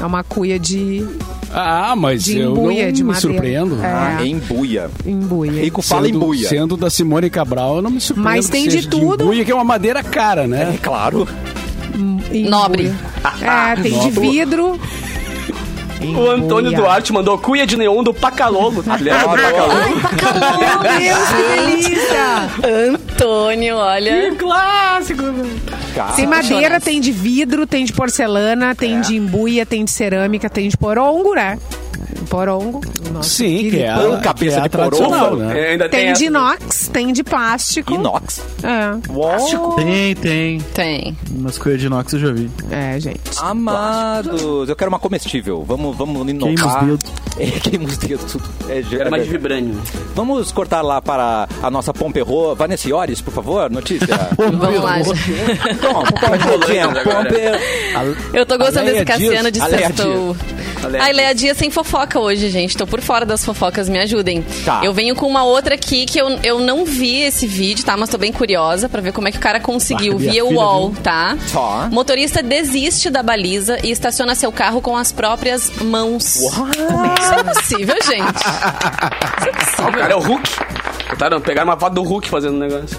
[0.00, 1.04] É uma cuia de
[1.56, 3.20] Ah, mas de eu embuia, não de me madeira.
[3.20, 3.80] surpreendo.
[3.80, 3.86] É.
[3.86, 4.90] Ah, embuia.
[5.06, 5.62] embuia.
[5.62, 6.48] Rico fala Sendo- embuia.
[6.48, 8.28] Sendo da Simone Cabral, eu não me surpreendo.
[8.36, 9.22] Mas tem de tudo.
[9.22, 10.72] embuia, que é uma madeira cara, né?
[10.74, 11.28] É claro.
[11.94, 12.50] Embuia.
[12.50, 12.92] Nobre.
[13.40, 14.78] É, tem de vidro.
[16.06, 16.72] O Antônio.
[16.74, 18.82] Duarte mandou cuia de neon do Pacalogo.
[18.82, 19.24] Tá ligado?
[19.26, 19.74] Pacalogo.
[20.58, 22.24] Meu Deus, que delícia!
[22.88, 24.34] Antônio, olha.
[24.34, 25.22] Clássico.
[25.94, 30.50] Cara, Tem madeira, tem de vidro, tem de porcelana, tem de embuia, tem de cerâmica,
[30.50, 31.58] tem de porongo, né?
[32.24, 32.80] Porongo.
[33.12, 35.42] Nossa, Sim, que é a, pão, cabeça que é a de tradicional, porongo.
[35.44, 35.60] né?
[35.60, 36.18] É, ainda Tem essa.
[36.20, 37.92] de inox, tem de plástico.
[37.94, 38.42] Inox.
[38.62, 39.72] É, Uau.
[39.76, 40.60] Tem, tem.
[40.74, 41.16] Tem.
[41.30, 42.50] Umas coisas de inox eu já vi.
[42.70, 43.20] é, gente.
[43.40, 45.64] Amados, eu quero uma comestível.
[45.66, 46.84] Vamos, vamos Queima inovar.
[46.84, 47.12] os dedos.
[47.38, 48.32] É, queima os dedos.
[48.32, 48.44] tudo.
[48.68, 49.74] É, já- Era mais de vibrânio.
[50.14, 52.54] Vamos cortar lá para a nossa Pomperro.
[52.54, 54.06] Vanessa Iores, por favor, notícia.
[54.36, 55.02] Vamos lá.
[55.02, 55.78] gente.
[55.80, 58.16] Pomperro, Pomperro.
[58.32, 59.70] Eu tô gostando Aleia desse Cassiano de Dias.
[59.70, 60.36] Sextou.
[60.84, 62.76] A Leia Dias sem fofoca hoje, gente.
[62.76, 64.42] Tô por fora das fofocas, me ajudem.
[64.64, 64.80] Tá.
[64.84, 67.96] Eu venho com uma outra aqui que eu, eu não vi esse vídeo, tá?
[67.96, 70.44] Mas tô bem curiosa pra ver como é que o cara conseguiu Ah, minha via
[70.44, 71.02] UOL, viu.
[71.02, 71.36] tá?
[71.52, 71.88] Tá.
[71.90, 76.36] Motorista desiste da baliza e estaciona seu carro com as próprias mãos.
[76.36, 78.34] Isso é possível, gente.
[78.44, 79.92] Isso é Ah, o possível.
[79.92, 80.50] cara é o Hulk.
[81.44, 82.98] Pegaram uma foto do Hulk fazendo um negócio.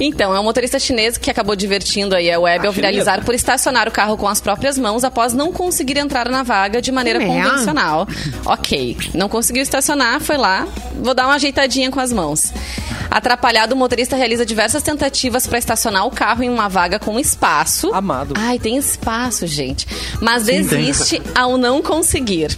[0.00, 3.34] Então, é um motorista chinês que acabou divertindo aí a web Ah, ao viralizar por
[3.34, 7.22] estacionar o carro com as próprias mãos após não conseguir entrar na vaga de maneira
[7.22, 7.26] É.
[7.26, 8.06] convencional.
[8.44, 10.66] Ok, não conseguiu estacionar, foi lá,
[11.00, 12.52] vou dar uma ajeitadinha com as mãos.
[13.10, 17.94] Atrapalhado, o motorista realiza diversas tentativas para estacionar o carro em uma vaga com espaço.
[17.94, 18.34] Amado.
[18.36, 19.86] Ai, tem espaço, gente.
[20.20, 22.56] Mas desiste ao não conseguir.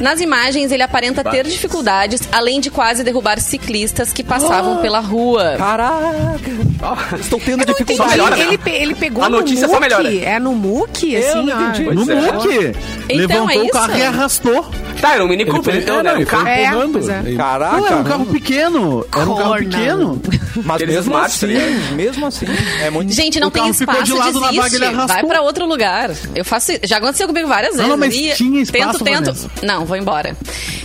[0.00, 5.56] Nas imagens, ele aparenta ter dificuldades, além de quase derrubar ciclistas que passavam pela rua.
[5.58, 6.38] Caraca.
[7.18, 8.10] Estou tendo dificuldade.
[8.10, 8.42] melhora, né?
[8.44, 9.80] Ele, pe- ele pegou A no notícia só muque.
[9.88, 10.14] melhora.
[10.14, 11.70] É no muque, assim, não ó.
[11.70, 11.82] entendi.
[11.94, 12.32] No é.
[12.32, 12.72] muque.
[13.10, 14.70] Então, Levantou é o carro e arrastou.
[15.00, 16.12] Tá, era um Mini Ele Cooper, foi, então, é, né?
[16.14, 16.48] não, Um carro.
[16.48, 17.10] É, empurrando.
[17.10, 17.34] é.
[17.36, 17.76] Caraca.
[17.76, 19.06] Não, era um carro pequeno.
[19.12, 20.22] Era um carro pequeno.
[20.64, 21.94] Mas mesmo assim, ligado?
[21.94, 22.46] mesmo assim,
[22.82, 23.12] é muito...
[23.12, 25.06] Gente, não O tem espaço, de lado na vaga, ele arrastou.
[25.08, 26.10] Vai pra outro lugar.
[26.34, 27.88] Eu faço, já aconteceu comigo várias vezes.
[27.88, 29.24] não, mas E tinha espaço, Tento, tento.
[29.34, 29.50] Vanessa.
[29.62, 30.36] Não, vou embora.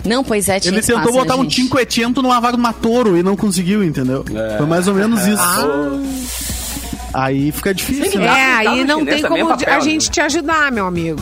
[0.05, 3.17] Não, pois é, tinha Ele espaço, tentou botar né, um cinquecento numa vaga do Matoro
[3.17, 4.23] e não conseguiu, entendeu?
[4.57, 5.41] Foi mais ou menos isso.
[7.13, 8.25] Aí fica difícil, né?
[8.25, 9.81] É, Carro aí não tem é como papel, a né?
[9.81, 11.21] gente te ajudar, meu amigo.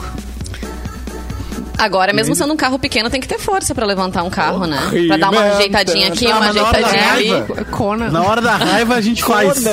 [1.81, 4.77] Agora, mesmo sendo um carro pequeno, tem que ter força pra levantar um carro, né?
[5.07, 8.11] Pra dar uma ajeitadinha aqui, uma mas na hora da ajeitadinha ali.
[8.11, 9.63] Na hora da raiva a gente faz.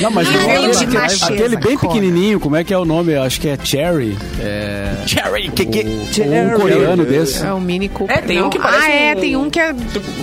[0.00, 1.92] Não, mas de aquele, macheza, aquele bem Conan.
[1.92, 3.12] pequenininho, como é que é o nome?
[3.12, 4.16] Eu Acho que é Cherry.
[4.40, 5.84] É, Cherry, que que...
[6.22, 7.44] ou um coreano desse.
[7.44, 8.16] É o Mini Cooper.
[8.16, 8.50] É, tem um Não.
[8.50, 9.72] que parece Ah, é, um- tem um que é...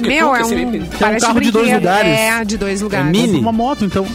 [0.02, 0.72] Meu, é um...
[0.72, 0.90] bip.
[1.00, 2.12] Parece carro de dois lugares.
[2.12, 3.12] É, de dois lugares.
[3.12, 3.38] mini.
[3.40, 4.08] Uma moto, então.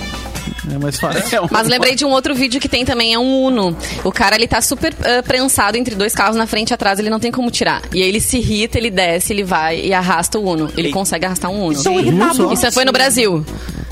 [0.69, 1.49] É mais fácil.
[1.51, 3.77] Mas lembrei de um outro vídeo que tem também, é um Uno.
[4.05, 7.09] O cara, ele tá super ah, prensado entre dois carros na frente e atrás, ele
[7.09, 7.83] não tem como tirar.
[7.93, 10.71] E aí ele se irrita, ele desce, ele vai e arrasta o Uno.
[10.77, 11.79] Ele consegue arrastar um Uno.
[11.79, 12.53] São irritados.
[12.53, 13.45] Isso foi no Brasil.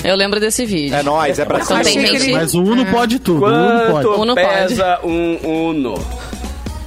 [0.05, 0.95] Eu lembro desse vídeo.
[0.95, 1.99] É nóis, é pra Então gente...
[1.99, 3.45] ele- Mas o Uno pode tudo.
[3.45, 3.93] O Uno pode.
[3.93, 4.47] Quanto Uno pode.
[4.47, 5.95] pesa um Uno?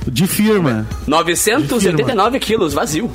[0.08, 0.88] De firma.
[1.08, 3.10] 989 quilos, vazio.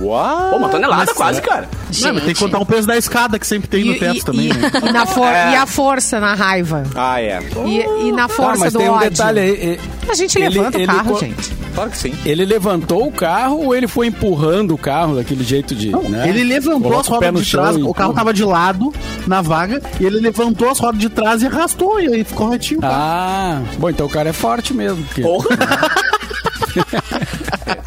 [0.00, 0.50] Uau!
[0.50, 1.68] Pô, uma tonelada quase, cara.
[2.00, 4.48] Não, mas tem que contar o peso da escada que sempre tem no teto também,
[4.48, 4.70] né?
[4.88, 6.82] e na for- e a força na raiva.
[6.94, 7.40] Ah, é.
[7.66, 9.10] E, e na Tá, força mas do tem um ódio.
[9.10, 9.78] detalhe aí.
[10.06, 11.52] e- A gente Ele- levanta ele o carro, co- gente.
[11.74, 12.14] Claro que sim.
[12.24, 15.90] Ele levantou o carro ou ele foi empurrando o carro daquele jeito de.
[16.08, 16.28] né?
[16.28, 18.92] Ele levantou Coloca as rodas de trás, e o carro tava de lado
[19.26, 22.78] na vaga, e ele levantou as rodas de trás e arrastou, e aí ficou retinho.
[22.78, 22.94] o carro.
[22.96, 25.02] Ah, bom, então o cara é forte mesmo.
[25.04, 25.48] Porque Porra.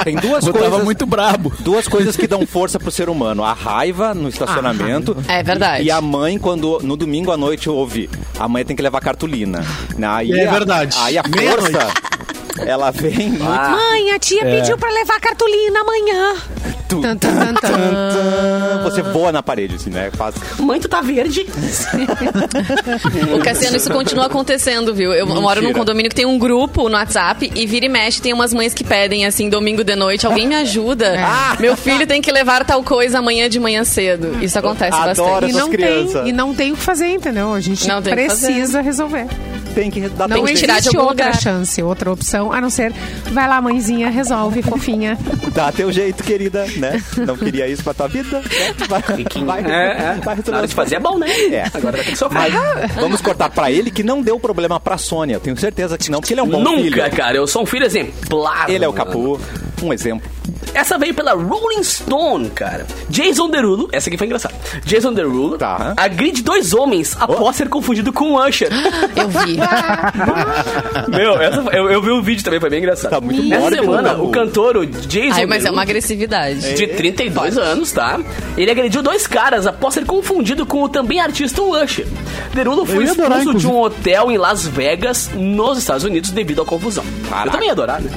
[0.04, 0.84] Tem duas eu tava coisas.
[0.86, 1.54] muito brabo.
[1.60, 5.16] Duas coisas que dão força pro ser humano: a raiva no estacionamento.
[5.28, 5.84] É verdade.
[5.84, 8.10] E a mãe, quando no domingo à noite ouve,
[8.40, 9.64] a mãe tem que levar cartolina.
[10.02, 10.96] Aí É a- verdade.
[11.00, 11.72] Aí a Meia-noite.
[11.74, 11.94] força,
[12.66, 13.44] ela vem muito.
[13.44, 16.36] Ah, Mãe, a tia pediu pra levar cartolina amanhã.
[16.88, 18.84] tu- Tan, tan, tan, tan.
[18.84, 20.10] Você voa na parede, assim, né?
[20.16, 20.36] Faz...
[20.60, 21.46] mãe, tu tá verde.
[23.36, 25.14] O Cassiano, isso continua acontecendo, viu?
[25.14, 28.34] Eu moro num condomínio que tem um grupo no WhatsApp e vira e mexe, tem
[28.34, 31.16] umas mães que pedem, assim, domingo de noite, alguém me ajuda?
[31.60, 34.38] Meu filho tem que levar tal coisa amanhã de manhã cedo.
[34.44, 35.08] Isso acontece Adoro.
[35.42, 35.46] bastante.
[35.46, 36.22] E essas não, crianças.
[36.22, 37.54] tem, e não tem o que fazer, entendeu?
[37.54, 39.28] A gente Não precisa resolver.
[39.78, 41.40] Tem que dar Não de existe algum outra lugar.
[41.40, 42.92] chance, outra opção, a não ser
[43.32, 45.16] vai lá, mãezinha, resolve, fofinha.
[45.54, 47.00] Dá teu jeito, querida, né?
[47.18, 48.40] Não queria isso pra tua vida.
[48.40, 48.44] né?
[48.90, 49.02] Vai,
[49.62, 50.20] vai, É, é.
[50.24, 51.30] vai Na hora de fazer é bom, né?
[51.52, 51.64] É.
[51.72, 52.52] Agora vai ter que sofrer.
[52.52, 55.36] Mas vamos cortar pra ele que não deu problema pra Sônia.
[55.36, 57.12] Eu tenho certeza que não, porque ele é um bom Nunca, filho.
[57.12, 57.38] cara.
[57.38, 58.68] Eu sou um filho exemplar.
[58.72, 58.94] Ele é o.
[58.94, 59.40] Capu.
[59.84, 60.28] Um exemplo.
[60.74, 62.86] Essa veio pela Rolling Stone, cara.
[63.10, 64.56] Jason Derulo, essa aqui foi engraçada.
[64.86, 65.94] Jason Derulo Tá.
[65.96, 68.70] agride dois homens após ser confundido com um Usher.
[69.16, 69.58] Eu vi.
[71.10, 73.12] Meu, essa, eu, eu vi um vídeo também, foi bem engraçado.
[73.12, 74.24] Tá muito Nessa semana, Capu.
[74.24, 76.74] o cantor, o Jason Ai, mas é Derulo, uma agressividade.
[76.74, 78.20] de 32 anos, tá?
[78.58, 82.08] Ele agrediu dois caras após ser confundido com o também artista Usher.
[82.54, 86.62] Derulo foi ia adorar, expulso de um hotel em Las Vegas, nos Estados Unidos, devido
[86.62, 87.04] à confusão.
[87.30, 87.48] Caraca.
[87.48, 88.10] Eu também ia adorar, né?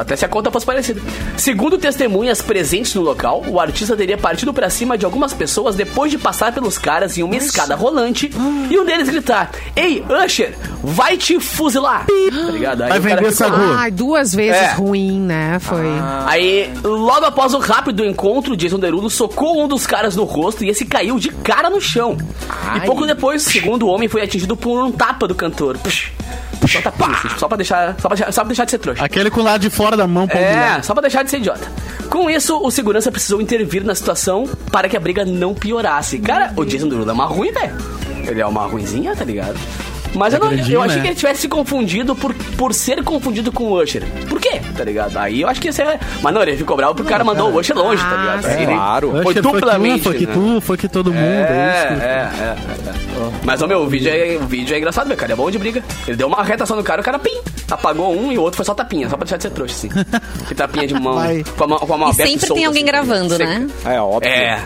[0.00, 1.00] Até se a conta fosse parecida.
[1.36, 6.10] Segundo testemunhas presentes no local, o artista teria partido pra cima de algumas pessoas depois
[6.10, 8.30] de passar pelos caras em uma escada rolante
[8.70, 12.06] e um deles gritar: Ei, Usher, vai te fuzilar!
[12.06, 12.82] Tá ligado?
[12.82, 13.76] Aí Vai vender essa rua.
[13.78, 14.72] Ai, duas vezes É.
[14.72, 15.58] ruim, né?
[15.58, 15.86] Foi.
[16.26, 20.68] Aí, logo após o rápido encontro, Jason Derulo socou um dos caras no rosto e
[20.70, 22.16] esse caiu de cara no chão.
[22.76, 25.76] E pouco depois, segundo o homem, foi atingido por um tapa do cantor.
[25.78, 26.08] Puxa.
[26.62, 29.04] Assim, só pra deixar, só pra, deixar- só pra deixar de ser trouxa.
[29.04, 31.66] Aquele com o lado de fora da mão É, só pra deixar de ser idiota.
[32.08, 36.18] Com isso, o segurança precisou intervir na situação para que a briga não piorasse.
[36.18, 37.74] Cara, o Jason Derulo é uma ruim, velho.
[38.26, 39.58] Ele é uma ruinzinha, tá ligado?
[40.14, 41.02] Mas eu, não, grandinho, eu achei né?
[41.02, 44.02] que ele tivesse se confundido por, por ser confundido com o Usher.
[44.28, 44.60] Por quê?
[44.76, 45.16] Tá ligado?
[45.16, 45.98] Aí eu acho que ia ser.
[46.20, 48.46] Mas não, ele ficou bravo porque o cara mandou o Usher longe, tá ligado?
[48.46, 49.08] Ah, Claro.
[49.10, 49.98] Usher Foi foi que duplamente.
[50.00, 50.32] tu, foi que né?
[50.34, 51.22] tu, foi que todo mundo.
[51.24, 52.02] É, é isso.
[52.02, 53.30] é, é, é.
[53.44, 55.32] Mas, ó, meu, o vídeo, é, o vídeo é engraçado, meu, cara.
[55.32, 55.82] É bom de briga.
[56.06, 57.38] Ele deu uma reta só no cara, o cara, pim,
[57.70, 59.88] apagou um e o outro foi só tapinha, só pra deixar de ser trouxa, assim.
[60.48, 61.44] Que tapinha de mão, Vai.
[61.56, 63.44] com a mão, com a mão E aberta sempre solta, tem alguém assim, gravando, seca.
[63.46, 63.66] né?
[63.84, 64.28] É óbvio.
[64.30, 64.64] É.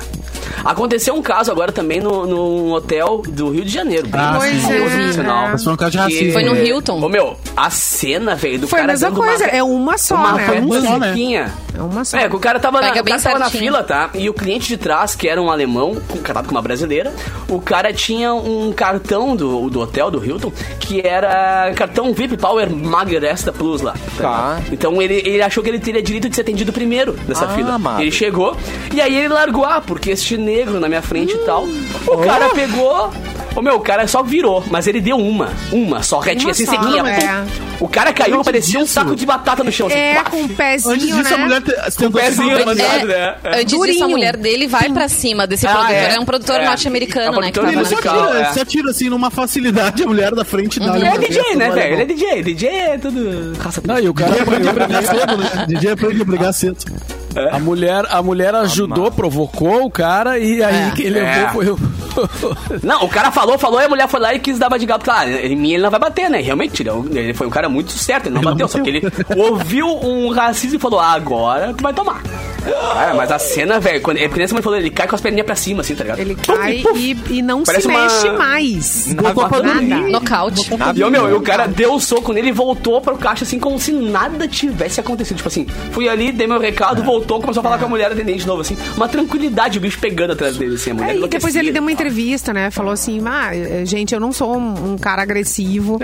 [0.64, 4.08] Aconteceu um caso agora também no, num hotel do Rio de Janeiro.
[4.08, 5.22] Bem Ah, Pois famoso, é.
[5.52, 6.32] Mas foi um caso de racismo.
[6.32, 7.00] Foi no Hilton.
[7.02, 9.98] Ô, meu, a cena, velho, do Foi a cara mesma dando coisa, uma, é uma
[9.98, 10.46] só, uma né?
[10.46, 11.50] reta Uma só, né?
[11.76, 12.16] É uma só.
[12.16, 14.10] É, que o cara tava, na, o cara tava na fila, tá?
[14.14, 17.12] E o cliente de trás, que era um alemão, casado com uma brasileira,
[17.48, 22.70] o cara tinha um cartão do, do hotel, do Hilton, que era cartão VIP Power
[22.70, 23.94] Magresta Plus lá.
[24.16, 24.56] Tá.
[24.60, 24.72] ligado?
[24.72, 27.74] Então ele, ele achou que ele teria direito de ser atendido primeiro nessa Ah, fila.
[27.74, 28.00] amado.
[28.00, 28.56] Ele chegou,
[28.92, 31.64] e aí ele largou, ah, porque este negro na minha frente e tal.
[32.06, 33.10] O cara pegou.
[33.56, 35.48] Ô meu, o cara só virou, mas ele deu uma.
[35.70, 37.02] Uma, só retinha, assim, sequinha.
[37.06, 37.44] é.
[37.78, 39.86] O cara caiu, Antes parecia um disso- saco de batata no chão.
[39.86, 41.34] assim, É, com o pezinho, Antes disso, né?
[41.34, 41.62] a mulher
[41.96, 43.00] tentou pezinho, se mas- matar.
[43.00, 43.34] É, né?
[43.44, 43.48] É.
[43.60, 44.08] Antes disso, a Durinho.
[44.08, 45.94] mulher dele vai pra cima desse Ah, produtor.
[45.96, 46.14] é.
[46.14, 46.64] É, um produtor É.
[46.64, 47.46] norte-americano, É né?
[47.52, 48.52] Que tava Ele só atira, é.
[48.52, 51.92] se atira assim numa facilidade a mulher da frente dá Ele é DJ, né, velho?
[51.94, 52.42] Ele é DJ.
[52.42, 53.52] DJ é tudo
[53.86, 55.64] Não, e o cara DJ aprende a brigar cedo, né?
[55.68, 56.76] DJ aprende a brigar cedo.
[57.50, 61.48] A mulher, a mulher ajudou, provocou o cara e aí quem levou É.
[61.52, 61.78] foi o.
[62.82, 64.86] Não, o cara falou, falou, e a mulher foi lá e quis dar uma de
[64.86, 65.04] gato.
[65.04, 66.40] Claro, em mim ele não vai bater, né?
[66.40, 68.90] Realmente, ele, é foi um cara muito certo, ele não Ele não bateu, só que
[68.90, 69.02] ele
[69.36, 72.22] ouviu um racismo e falou, ah, agora tu vai tomar.
[72.64, 75.20] Cara, mas a cena, velho, quando é porque nessa mãe falou, ele cai com as
[75.20, 76.18] perninhas pra cima, assim, tá ligado?
[76.20, 79.14] Ele cai e, e não Parece se uma- mexe mais.
[79.14, 80.08] Voltou pra Nada.
[80.08, 80.70] Nocaute.
[80.94, 83.58] E o meu, e o cara deu o soco nele e voltou pro caixa assim
[83.58, 85.36] como se nada tivesse acontecido.
[85.36, 88.40] Tipo assim, fui ali, dei meu recado, voltou, começou a falar com a mulher atendente
[88.40, 88.76] de novo, assim.
[88.96, 91.82] Uma tranquilidade, o bicho pegando atrás dele, assim, a mulher É, e depois ele deu
[91.82, 92.70] uma entrevista, né?
[92.70, 95.98] Falou assim: ah, eh, gente, eu não sou um, um cara agressivo,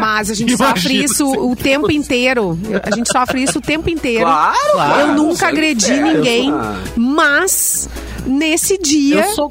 [0.00, 2.58] mas a gente Imagina sofre isso o tempo inteiro.
[2.68, 4.24] Eu- A gente sofre isso o tempo inteiro.
[4.24, 5.00] Claro, claro.
[5.00, 6.16] Eu nunca é agredi certo.
[6.16, 6.76] ninguém, Ah.
[6.96, 7.88] mas
[8.26, 9.50] nesse dia sou-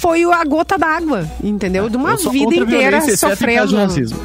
[0.00, 1.88] foi a gota d'água, entendeu?
[1.88, 3.76] De uma vida inteira de sofrendo.
[3.76, 4.18] racismo.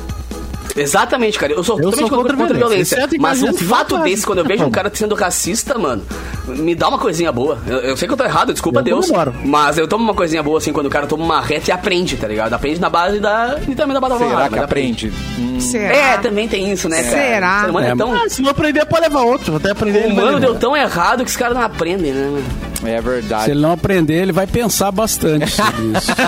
[0.75, 1.53] Exatamente, cara.
[1.53, 2.97] Eu sou Eu totalmente sou contra contra, violência.
[2.97, 3.19] violência.
[3.21, 6.03] Mas um fato desse, quando eu vejo um cara sendo racista, mano,
[6.47, 7.57] me dá uma coisinha boa.
[7.67, 9.05] Eu, eu sei que eu tô errado, desculpa Eu Deus.
[9.07, 9.33] comemoro.
[9.43, 12.15] Mas eu tomo uma coisinha boa, assim, quando o cara toma uma reta e aprende,
[12.17, 12.53] tá ligado?
[12.53, 13.57] Aprende na base da.
[13.67, 15.11] E também da base Será que aprende?
[15.39, 15.95] Hum, Será?
[15.95, 17.09] É, também tem isso, né, cara?
[17.17, 17.57] Será?
[17.57, 18.13] O ser humano é, É, tão.
[18.13, 19.47] Ah, se não aprender, pode levar outro.
[19.51, 20.05] Vou até aprender.
[20.07, 22.43] O humano deu tão errado que os caras não aprendem, né, mano?
[22.85, 23.45] é verdade.
[23.45, 26.11] Se ele não aprender, ele vai pensar bastante sobre isso.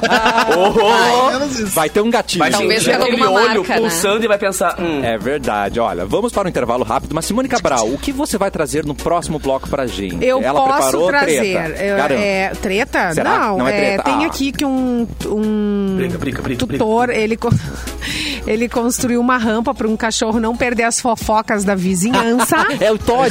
[0.57, 2.39] Oh, Vai ter um gatilho.
[2.39, 3.79] vai Talvez pega aquele olho marca, né?
[3.79, 4.75] pulsando e vai pensar.
[4.79, 5.79] Hum, É verdade.
[5.79, 7.13] Olha, vamos para um intervalo rápido.
[7.13, 10.06] Mas Simone Cabral, o que você vai trazer no próximo bloco pra gente?
[10.21, 11.39] Eu Ela posso trazer.
[11.53, 11.83] treta.
[11.83, 13.13] Eu- é, treta?
[13.13, 13.37] Será?
[13.39, 14.03] Não, Não é treta?
[14.03, 14.27] tem Ah.
[14.27, 17.37] aqui que um, um Briga, briga, briga, tutor, ele,
[18.47, 22.55] ele construiu uma rampa para um cachorro não perder as fofocas da vizinhança.
[22.79, 23.29] É o Todd.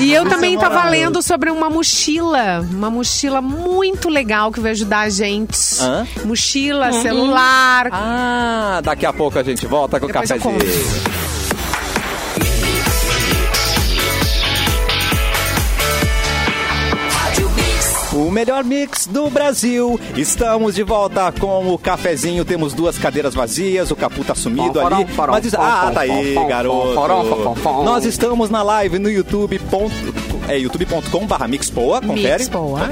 [0.00, 1.04] E eu Isso também é tava maravilhoso.
[1.06, 2.66] lendo sobre uma mochila.
[2.70, 5.58] Uma mochila muito legal que vai ajudar a gente.
[5.80, 6.06] Hã?
[6.24, 7.88] Mochila, celular.
[7.92, 11.27] Ah, daqui a pouco a gente volta com o Depois eu cafezinho.
[18.28, 19.98] O melhor mix do Brasil.
[20.14, 22.44] Estamos de volta com o cafezinho.
[22.44, 23.90] Temos duas cadeiras vazias.
[23.90, 25.06] O Capu tá sumido ali.
[25.32, 26.92] Mas Ah, tá aí, garoto.
[27.84, 29.58] Nós estamos na live no YouTube.
[30.48, 32.38] É youtube.com barra Mixpoa, confere.
[32.38, 32.88] Mixpoa.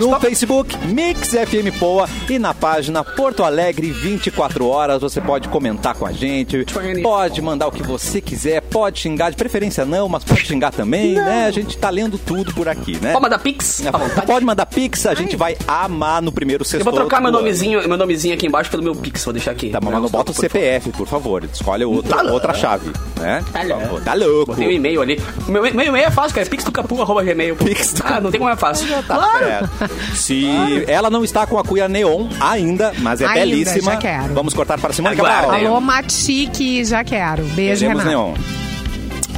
[0.00, 0.18] No.
[0.20, 2.08] Facebook, Mix FM Poa.
[2.28, 5.02] E na página Porto Alegre, 24 horas.
[5.02, 6.64] Você pode comentar com a gente.
[7.02, 8.62] Pode mandar o que você quiser.
[8.62, 11.46] Pode xingar, de preferência não, mas pode xingar também, né?
[11.46, 13.12] A gente tá lendo tudo por aqui, né?
[13.12, 13.86] Pode mandar pix?
[13.86, 14.26] à vontade.
[14.26, 16.84] Pode mandar pix, a gente vai amar no primeiro Eu sexto.
[16.84, 19.70] vou trocar meu nomezinho, meu nomezinho aqui embaixo pelo meu Pix, vou deixar aqui.
[19.70, 21.44] Tá, mas não bota o CPF, por favor.
[21.44, 22.34] Escolhe outra, Tá louco.
[22.34, 23.44] outra chave, né?
[23.52, 24.00] Tá louco.
[24.02, 24.46] Tá louco.
[24.52, 25.20] Botei um e-mail ali.
[25.46, 26.46] Meu, meu e-mail é fácil, cara.
[26.46, 27.56] É pixdocapu.gmail.
[27.56, 28.86] Pix do Ah, não tem como é fácil.
[29.02, 29.70] Tá certo.
[30.14, 30.46] Se
[30.86, 33.92] ela não está com a cuia neon ainda, mas é Ainda, belíssima.
[33.92, 34.34] já quero.
[34.34, 35.42] Vamos cortar para Simone Aguarda.
[35.48, 35.66] Cabral.
[35.66, 37.42] Alô, Matique, já quero.
[37.44, 38.28] Beijo, Queremos Renato.
[38.34, 38.59] neon.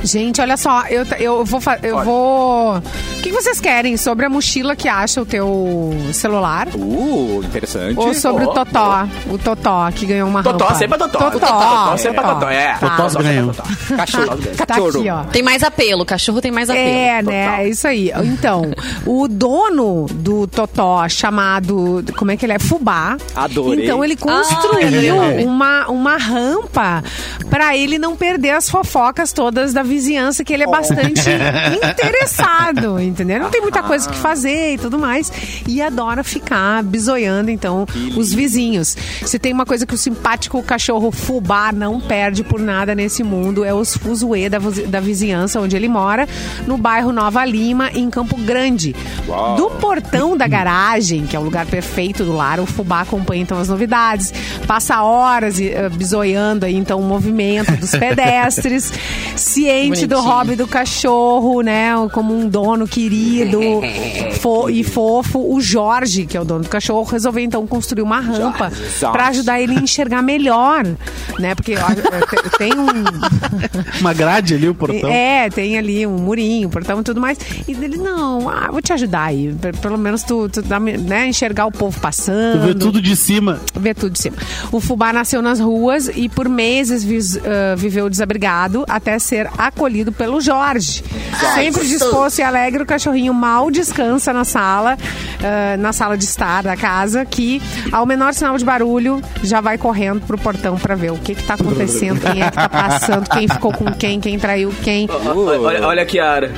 [0.02, 1.60] Gente, olha só, eu, eu vou.
[1.82, 2.76] Eu vou.
[2.78, 3.96] O que vocês querem?
[3.96, 6.66] Sobre a mochila que acha o teu celular?
[6.74, 7.96] Uh, interessante.
[7.98, 9.06] Ou sobre Oh, o Totó?
[9.30, 10.74] O Totó, que ganhou uma Totó, rampa.
[10.78, 11.18] sempre é Totó.
[11.30, 11.46] Totó.
[11.46, 12.50] Totó, sempre é Totó.
[12.50, 12.74] É.
[12.78, 13.52] Totós ganham.
[13.96, 14.38] Cachorro.
[14.56, 14.88] Tá Cachorro.
[14.98, 15.24] aqui, ó.
[15.24, 16.84] Tem mais apelo, cachorro tem mais apelo.
[16.88, 17.62] É, né?
[17.64, 18.10] É isso aí.
[18.24, 18.72] Então,
[19.06, 22.04] o dono do Totó, chamado.
[22.16, 22.58] Como é que ele é?
[22.58, 23.16] Fubá.
[23.36, 23.84] Adorei.
[23.84, 27.04] Então, ele construiu uma, uma rampa
[27.48, 31.20] pra ele não perder as fofocas todas da vizinhança, que ele é bastante
[31.92, 33.40] interessado, entendeu?
[33.40, 35.30] Não tem muita coisa que fazer e tudo mais.
[35.68, 38.96] E adora ficar bisoiando, então, os vizinhos.
[39.26, 43.64] Se tem uma coisa que o simpático cachorro fubá não perde por nada nesse mundo,
[43.64, 46.26] é os fuzuê da, da vizinhança onde ele mora,
[46.66, 48.94] no bairro Nova Lima, em Campo Grande.
[49.28, 49.56] Uau.
[49.56, 53.58] Do portão da garagem, que é o lugar perfeito do lar, o fubá acompanha então
[53.58, 54.32] as novidades,
[54.66, 58.92] passa horas eh, bisoiando aí então o movimento dos pedestres,
[59.36, 60.20] ciente do Bonitinho.
[60.20, 63.60] hobby do cachorro, né, como um dono querido
[64.40, 65.38] fo- e fofo.
[65.54, 68.70] O Jorge, que é o dono do cachorro, resolveu então construir uma rampa
[69.12, 70.84] para ajudar ele a enxergar melhor,
[71.38, 72.86] né, porque ó, te- tem um
[74.00, 75.10] Uma grade ali, o portão.
[75.10, 77.38] é, tem ali um murinho, portão e tudo mais.
[77.66, 79.54] E ele, não, ah, vou te ajudar aí.
[79.80, 82.66] Pelo menos tu, tu dá, né, enxergar o povo Tu passando.
[82.66, 83.60] vê tudo de cima.
[83.74, 84.36] Ver tudo de cima.
[84.70, 90.12] O fubá nasceu nas ruas e por meses vis- ah, viveu desabrigado até ser acolhido
[90.12, 91.02] pelo Jorge.
[91.54, 94.96] Sempre disposto e alegre, o cachorrinho mal descansa na sala,
[95.42, 99.78] ah, na sala de estar da casa, que ao menor sinal de barulho já vai
[99.78, 103.28] correndo pro portão pra ver o que que tá acontecendo, quem é que tá passando,
[103.28, 105.08] quem ficou com quem, quem traiu quem.
[105.10, 106.52] Olha, olha, olha aqui, Ara.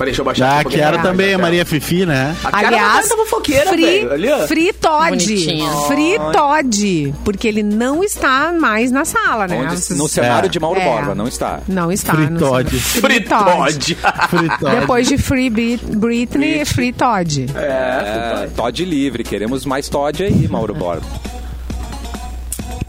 [0.00, 0.82] Peraí, deixa eu baixar que pouquinho.
[0.82, 2.34] era também a Maria Fifi, né?
[2.42, 4.48] A cara Aliás, da fofoqueira, Free, velho.
[4.48, 5.10] Free Todd.
[5.10, 5.70] Bonitinha.
[5.88, 7.14] Free Todd.
[7.22, 9.56] Porque ele não está mais na sala, né?
[9.60, 10.84] Onde- no cenário de Mauro É.
[10.84, 11.60] Borba, não está.
[11.68, 12.14] Não está.
[12.14, 12.80] Free Todd.
[12.80, 13.98] Free Todd.
[14.80, 17.46] Depois de Free Brit- Britney, Free Todd.
[17.54, 19.22] É, Todd livre.
[19.22, 21.06] Queremos mais Todd aí, Mauro Borba.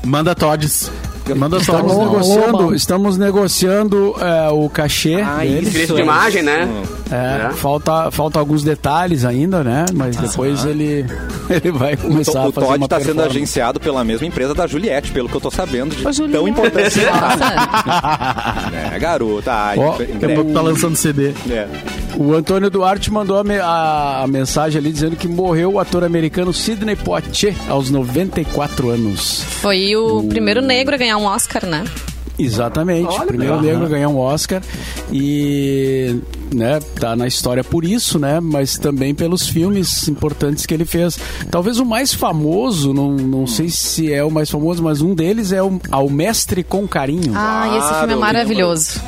[0.06, 0.89] Manda Tods.
[1.36, 1.98] Manda Estamos Tods.
[2.12, 5.39] negociando, estamos negociando é, o cachê Ah.
[5.44, 6.67] Direito de imagem, né?
[7.12, 7.54] É, É.
[7.54, 9.86] Falta, falta alguns detalhes ainda, né?
[9.94, 11.06] Mas depois ele,
[11.50, 14.65] ele vai começar O a fazer Todd uma está sendo agenciado pela mesma empresa da
[14.67, 15.96] Juliette, pelo que eu tô sabendo.
[15.96, 16.38] De Ô, Juliette.
[16.38, 17.00] tão importante.
[18.94, 19.52] É, garota.
[19.54, 19.86] Ai, em É
[20.17, 20.36] breve.
[20.36, 21.34] porque tá lançando CD.
[21.50, 21.67] É.
[22.17, 26.03] O Antônio Duarte mandou a, me- a- a mensagem ali dizendo que morreu o ator
[26.03, 29.43] americano Sidney Poitier aos 94 anos.
[29.62, 31.84] foi o primeiro negro a ganhar um Oscar, né?
[32.39, 33.07] Exatamente.
[33.07, 34.62] Olha, Primeiro negro a ganhar um Oscar
[35.12, 36.20] e
[36.53, 41.20] né, tá na história por isso, né, mas também pelos filmes importantes que ele fez.
[41.51, 45.51] Talvez o mais famoso, não, não sei se é o mais famoso, mas um deles
[45.51, 47.34] é o Ao Mestre com Carinho.
[47.36, 48.99] Ah, e esse filme é Claro, maravilhoso.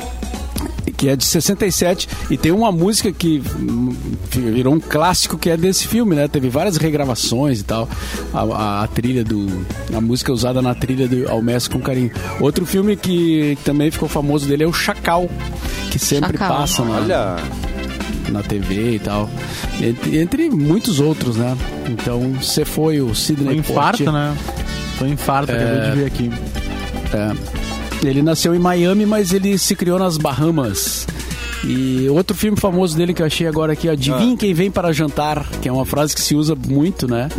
[1.04, 3.94] Que é de 67 e tem uma música que hum,
[4.32, 6.26] virou um clássico que é desse filme, né?
[6.26, 7.86] Teve várias regravações e tal.
[8.32, 9.46] A, a- a trilha do
[9.94, 12.10] a música usada na trilha do Ao Mestre com Carinho.
[12.40, 15.28] Outro filme que também ficou famoso dele é o Chacal,
[15.90, 16.56] que sempre Chacal.
[16.56, 17.36] passa na, Olha,
[18.30, 19.28] na TV e tal.
[19.82, 21.54] Entre, entre muitos outros, né?
[21.90, 24.12] Então, você foi o Sidney Foi infarto, Poitier.
[24.12, 24.36] né?
[24.96, 26.30] Foi infarto, acabei de ver aqui.
[27.12, 27.63] É.
[28.08, 31.06] Ele nasceu em Miami, mas ele se criou nas Bahamas.
[31.66, 34.92] E outro filme famoso dele que eu achei agora aqui, ó, Adivinhe quem vem para
[34.92, 37.30] jantar, que é uma frase que se usa muito, né?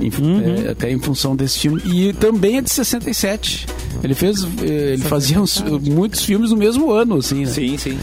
[0.00, 1.82] Em- é, até em função desse filme.
[1.84, 3.66] E também é de 67.
[4.02, 4.44] Ele fez.
[4.62, 7.50] eh, Ele fazia uns- muitos filmes no mesmo ano, assim, né?
[7.50, 7.98] sim, sim.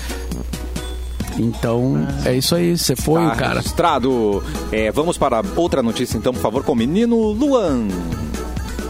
[1.38, 2.78] Então, é isso aí.
[2.78, 3.56] Você foi Tá o cara.
[3.60, 4.44] registrado.
[4.72, 7.88] É, vamos para outra notícia, então, por favor, com o menino Luan.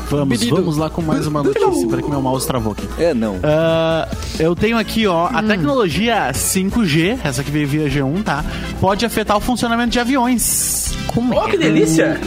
[0.10, 0.58] Vamos, Menino.
[0.58, 1.88] vamos lá com mais uma notícia.
[1.88, 2.88] Peraí que meu mouse travou aqui.
[2.98, 3.40] É, não.
[3.44, 4.08] Ah,
[4.40, 8.44] eu tenho aqui, ó, a tecnologia 5G, essa que veio via G1, tá?
[8.80, 10.94] Pode afetar o funcionamento de aviões.
[11.16, 12.20] Oh, que delícia!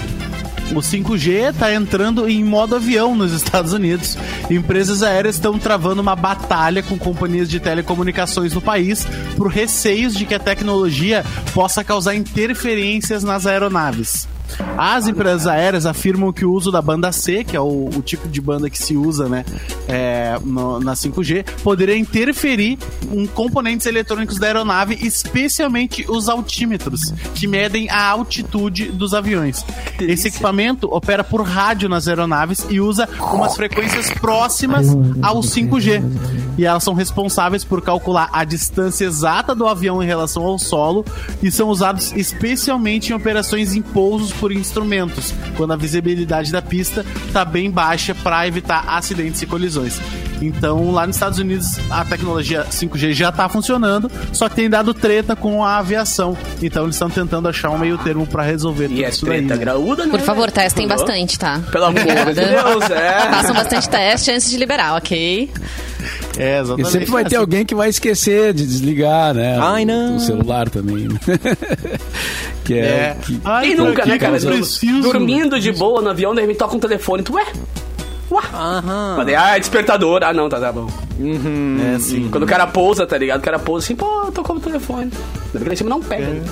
[0.71, 4.19] O 5G está entrando em modo avião nos Estados Unidos.
[4.51, 9.07] Empresas aéreas estão travando uma batalha com companhias de telecomunicações no país
[9.37, 11.25] por receios de que a tecnologia
[11.55, 14.29] possa causar interferências nas aeronaves.
[14.77, 18.29] As empresas aéreas afirmam que o uso da banda C, que é o, o tipo
[18.29, 19.45] de banda que se usa né,
[19.87, 22.79] é, no- na 5G, poderia interferir
[23.13, 29.65] em componentes eletrônicos da aeronave, especialmente os altímetros, que medem a altitude dos aviões.
[30.01, 34.89] Esse equipamento opera por rádio nas aeronaves e usa umas frequências próximas
[35.23, 36.03] ao 5G.
[36.59, 41.05] E elas são responsáveis por calcular a distância exata do avião em relação ao solo
[41.43, 47.05] e são usados especialmente em operações em pousos por instrumentos, quando a visibilidade da pista
[47.27, 50.01] está bem baixa para evitar acidentes e colisões.
[50.41, 54.95] Então, lá nos Estados Unidos, a tecnologia 5G já está funcionando, só que tem dado
[54.95, 56.37] treta com a aviação.
[56.63, 59.39] Então, eles estão tentando achar um meio termo para resolver E tudo é isso daí.
[59.39, 59.61] treta né?
[59.61, 60.11] graúda, né?
[60.13, 61.05] Por favor, testem Falou?
[61.05, 61.61] bastante, tá?
[61.73, 63.21] Pelo amor de Deus, é.
[63.31, 65.51] Façam bastante teste antes de liberar, ok?
[66.39, 66.91] É, E exatamente.
[66.93, 69.59] sempre vai ter Assim, alguém que vai esquecer de desligar, né?
[69.61, 70.17] Ai, não.
[70.17, 71.09] O celular também.
[71.09, 71.19] né?
[72.65, 73.17] que é, É.
[73.21, 74.39] que- Ai, Quem nunca, que né, cara?
[74.39, 75.01] preciso?
[75.03, 77.23] Dormindo de boa no avião, de repente toca um telefone.
[77.25, 77.45] Tu, ué?
[78.33, 79.15] Aham.
[79.17, 80.23] Falei, ah, despertador.
[80.23, 80.87] Ah, não, tá, tá bom.
[81.95, 82.29] É, sim.
[82.31, 83.41] Quando o cara pousa, tá ligado?
[83.41, 85.11] O cara pousa assim, pô, tocou o telefone.
[85.47, 86.27] Ainda bem que lá em cima não pega.
[86.27, 86.43] né?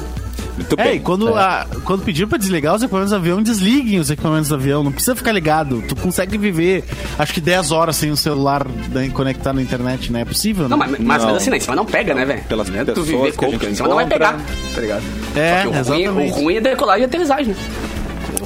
[0.57, 0.97] Muito É, bem.
[0.97, 4.55] e quando, a, quando pediram pra desligar os equipamentos do avião, desliguem os equipamentos do
[4.55, 4.83] avião.
[4.83, 5.83] Não precisa ficar ligado.
[5.87, 6.83] Tu consegue viver,
[7.18, 10.22] acho que 10 horas sem o celular né, conectar na internet, né?
[10.22, 10.70] É possível, né?
[10.70, 11.33] Não, mas, mas Não.
[11.33, 12.43] mesmo assim, em cima não pega, né, velho?
[12.49, 14.39] Pelas Né, tu viver que a com gente em cima não vai pegar,
[14.74, 15.03] tá ligado?
[15.37, 16.33] É, Só que o ruim, exatamente.
[16.33, 17.57] o ruim é decolagem e aterrissagem, né?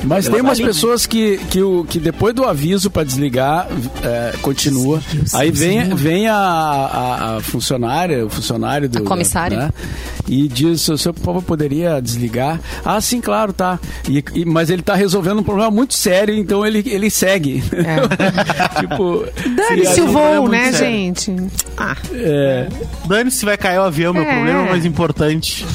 [0.05, 3.67] Mas tem umas ali, pessoas que, que, o, que depois do aviso para desligar,
[4.03, 5.01] é, continua.
[5.35, 8.99] Aí vem, vem a, a, a funcionária, o funcionário do.
[8.99, 9.57] A comissária.
[9.59, 9.71] né,
[10.29, 12.61] e diz: o seu povo poderia desligar?
[12.85, 13.79] Ah, sim, claro, tá.
[14.09, 17.63] E, e- mas ele tá resolvendo um problema muito sério, então ele, ele segue.
[18.81, 19.25] tipo.
[19.57, 20.79] Dane-se Sim, o é voo, né, sério.
[20.87, 21.37] gente?
[21.77, 22.69] Ah, É,
[23.07, 24.33] Dane-se se vai cair o avião, meu É.
[24.35, 25.67] problema é mais importante.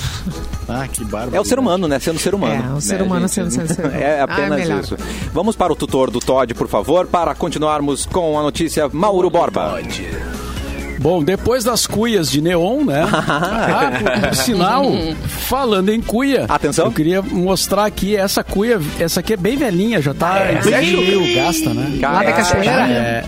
[0.67, 1.35] Ah, que bárbaro.
[1.35, 1.99] É o ser humano, né?
[1.99, 2.71] Sendo ser humano.
[2.73, 3.51] É, o ser né, humano gente?
[3.53, 3.97] sendo ser humano.
[4.01, 4.79] É Ah, apenas melhor.
[4.81, 4.97] isso.
[5.33, 9.79] Vamos para o tutor do Todd, por favor, para continuarmos com a notícia Mauro Borba.
[10.97, 13.03] Bom, depois das cuias de neon, né?
[13.13, 14.85] ah, por, por sinal,
[15.27, 16.45] falando em cuia.
[16.49, 16.85] Atenção.
[16.85, 18.79] Eu queria mostrar aqui essa cuia.
[18.99, 20.97] Essa aqui é bem velhinha, já tá É, bem sério?
[21.01, 21.99] meio gasta, né?
[22.01, 22.71] lá da cachoeira?
[22.71, 23.23] É,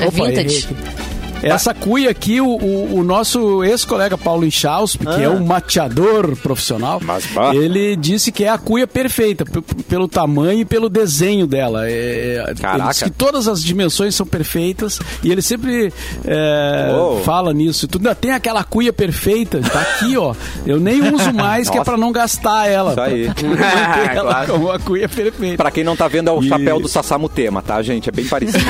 [0.00, 0.68] É Opa, vintage.
[0.68, 1.03] errei.
[1.50, 7.00] Essa cuia aqui, o, o- o nosso ex-colega Paulo Inchausp, que é um mateador profissional,
[7.02, 7.24] Mas,
[7.54, 9.44] ele disse que é a cuia perfeita,
[9.88, 11.88] pelo tamanho e pelo desenho dela.
[11.88, 15.92] É, Ele disse que todas as dimensões são perfeitas e ele sempre
[16.24, 16.88] é,
[17.24, 17.86] fala nisso.
[17.86, 20.34] Tu ainda tem aquela cuia perfeita, tá aqui, ó.
[20.66, 22.92] Eu nem uso mais, que é pra não gastar ela.
[22.92, 23.24] Isso aí.
[23.34, 24.70] Pra manter ela Claro.
[24.72, 25.56] a cuia perfeita.
[25.56, 28.08] Pra quem não tá vendo, é o E- chapéu do Sassamu Tema, tá, gente?
[28.08, 28.64] É bem parecido.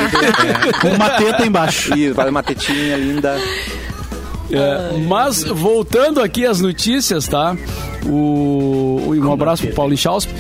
[0.81, 1.95] Com uma teta embaixo.
[1.97, 3.37] Isso, vai uma tetinha linda.
[4.51, 7.57] É, mas voltando aqui às notícias, tá?
[8.07, 10.31] O, o- um abraço pro Paulo Inchausp.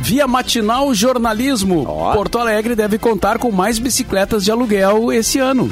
[0.00, 2.12] Via Matinal Jornalismo, Ó.
[2.14, 5.70] Porto Alegre deve contar com mais bicicletas de aluguel esse ano.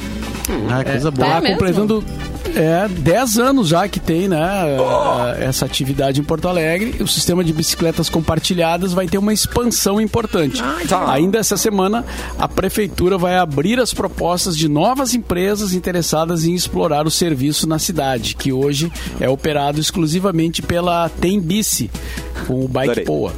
[0.69, 1.29] Ah, coisa boa.
[1.29, 1.57] Tá É mesmo?
[1.59, 2.05] completando
[2.57, 7.03] É, 10 anos já que tem, né, uh, essa atividade em Porto Alegre.
[7.03, 10.63] O sistema de bicicletas compartilhadas vai ter uma expansão importante.
[10.89, 11.13] tá.
[11.13, 12.05] Ainda essa semana,
[12.39, 17.79] a prefeitura vai abrir as propostas de novas empresas interessadas em explorar o serviço na
[17.79, 18.91] cidade, que hoje
[19.21, 21.91] é operado exclusivamente pela Tembici,
[22.47, 23.05] com o Bike Adorei.
[23.05, 23.33] Poa.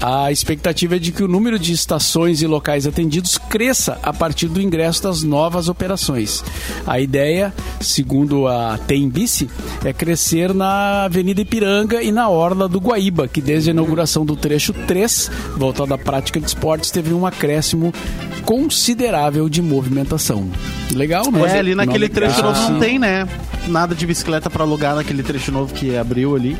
[0.00, 4.12] A, a expectativa é de que o número de estações e locais atendidos cresça a
[4.12, 6.44] partir do ingresso das novas operações.
[6.86, 9.48] A ideia, segundo a Tembici,
[9.84, 14.36] é crescer na Avenida Ipiranga e na Orla do Guaíba, que desde a inauguração do
[14.36, 17.92] trecho 3, voltado à prática de esportes, teve um acréscimo
[18.44, 20.48] considerável de movimentação.
[20.92, 21.40] Legal, né?
[21.56, 22.52] É, ali naquele Nome trecho legal.
[22.52, 23.28] novo não tem, né?
[23.68, 26.56] Nada de bicicleta pra alugar naquele trecho novo que abriu ali.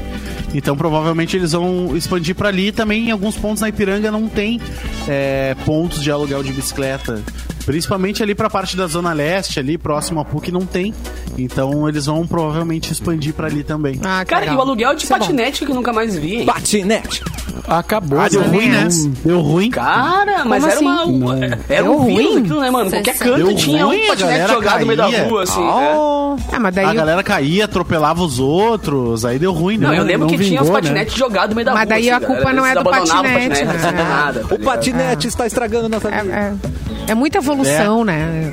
[0.55, 2.73] Então provavelmente eles vão expandir pra ali.
[2.73, 4.61] Também em alguns pontos na Ipiranga não tem
[5.09, 7.23] é, pontos de aluguel de bicicleta.
[7.71, 10.93] Principalmente ali pra parte da Zona Leste, ali próximo a PUC, não tem.
[11.39, 14.01] Então eles vão provavelmente expandir pra ali também.
[14.05, 14.59] Ah, Cara, e legal.
[14.59, 16.47] o aluguel de Isso é patinete que eu nunca mais vi, hein?
[16.47, 17.23] Patinete.
[17.69, 18.19] Acabou.
[18.21, 18.47] Ah, deu né?
[18.49, 18.89] ruim, né?
[19.25, 19.71] Deu ruim.
[19.71, 20.85] Cara, mas era assim?
[20.85, 21.07] uma.
[21.37, 21.45] Não.
[21.69, 22.39] Era Deu um vírus ruim?
[22.41, 22.91] aquilo, né, mano?
[22.91, 25.25] Qualquer canto Deu tinha ruim, um a patinete jogado no meio da caía.
[25.29, 25.61] rua, assim.
[25.61, 25.95] né?
[25.97, 26.37] Oh.
[26.53, 29.87] Ah, mas daí A o- galera caía, atropelava os outros, aí deu ruim, né?
[29.89, 30.89] Não, eu lembro não que tinha os vingou, né?
[30.89, 31.89] patinetes jogados no meio da Mas rua.
[31.91, 32.57] daí assim, a culpa galera.
[32.57, 33.93] não é do abandonavam o patinete, patinete, né?
[33.93, 36.35] tá O patinete está estragando nossa é, vida.
[36.35, 38.53] é, é muita evolução, né?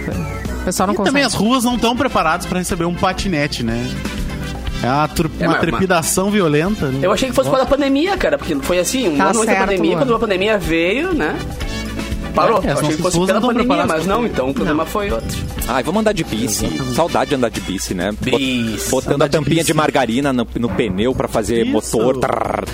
[0.61, 1.13] O pessoal não E consegue.
[1.13, 3.89] também as ruas não estão preparadas pra receber um patinete, né?
[4.83, 6.87] É uma, tru- É, uma mas- trepidação violenta.
[6.87, 6.99] né?
[7.01, 9.39] Eu achei que fosse por causa da pandemia, cara, porque foi assim, um Tá ano
[9.39, 9.99] antes da certo, pandemia, Luan.
[10.01, 11.35] quando a pandemia veio, né?
[12.37, 12.63] Parou.
[12.63, 15.37] É, achei que fosse pela não pandemia, mas não, então o problema foi outro.
[15.67, 16.69] Ai, vamos andar de bici.
[16.95, 18.11] Saudade de andar de bici, né?
[18.21, 18.89] Bici.
[18.89, 19.73] Botando Andar a de tampinha de, bici.
[19.73, 21.71] margarina no, no pneu pra fazer Isso.
[21.97, 22.19] motor.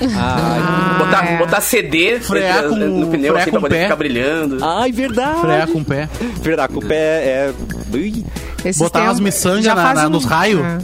[0.01, 1.37] Ai, botar, é.
[1.37, 3.83] botar CD Frear no- com- no pneu frear assim com pra poder pé.
[3.83, 4.57] ficar brilhando.
[4.61, 5.39] Ai, verdade.
[5.41, 6.09] Frear com o pé.
[6.41, 7.53] Frear com o pé é...
[7.93, 8.25] Ui.
[8.65, 10.61] Esses Botar umas miçangas na- um- nos raios.
[10.61, 10.77] É.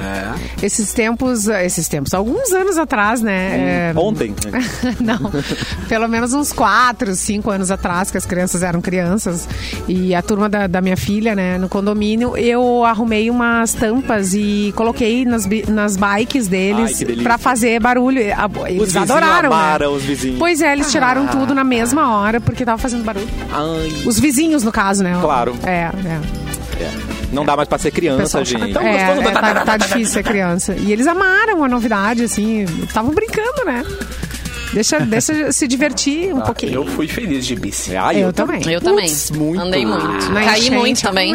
[0.00, 0.64] É.
[0.64, 3.90] Esses tempos, esses tempos, alguns anos atrás, né?
[3.90, 4.34] é, Ontem.
[5.00, 5.30] Não,
[5.88, 9.48] pelo menos uns quatro, cinco anos atrás, que as crianças eram crianças,
[9.86, 14.72] e a turma da, da minha filha, né, no condomínio, eu arrumei umas tampas e
[14.76, 17.22] coloquei nas, nas bikes deles delícia.
[17.22, 18.18] pra fazer barulho.
[18.20, 19.96] Eles vizinhos adoraram, amaram, né?
[19.96, 20.38] os vizinhos.
[20.38, 23.28] Pois é, eles tiraram tudo na mesma hora porque tava fazendo barulho.
[23.52, 24.02] Ai.
[24.06, 25.18] Os vizinhos, no caso, né?
[25.20, 25.54] Claro.
[25.64, 26.20] É, é.
[26.80, 27.19] É.
[27.32, 28.78] Não dá mais pra ser criança, pessoal chama- gente.
[28.78, 29.28] É, gostoso.
[29.28, 30.74] é, tá, tá difícil ser criança.
[30.76, 32.64] E eles amaram a novidade, assim.
[32.82, 33.84] Estavam brincando, né?
[34.72, 36.72] Deixa, deixa se divertir um pouquinho.
[36.74, 37.96] Eu fui feliz de bici.
[37.96, 38.62] Ai, Eu também.
[38.70, 39.12] Eu também.
[39.34, 39.60] Muito.
[39.60, 40.30] Andei muito.
[40.30, 40.76] Na Caí enchente.
[40.76, 41.34] muito também.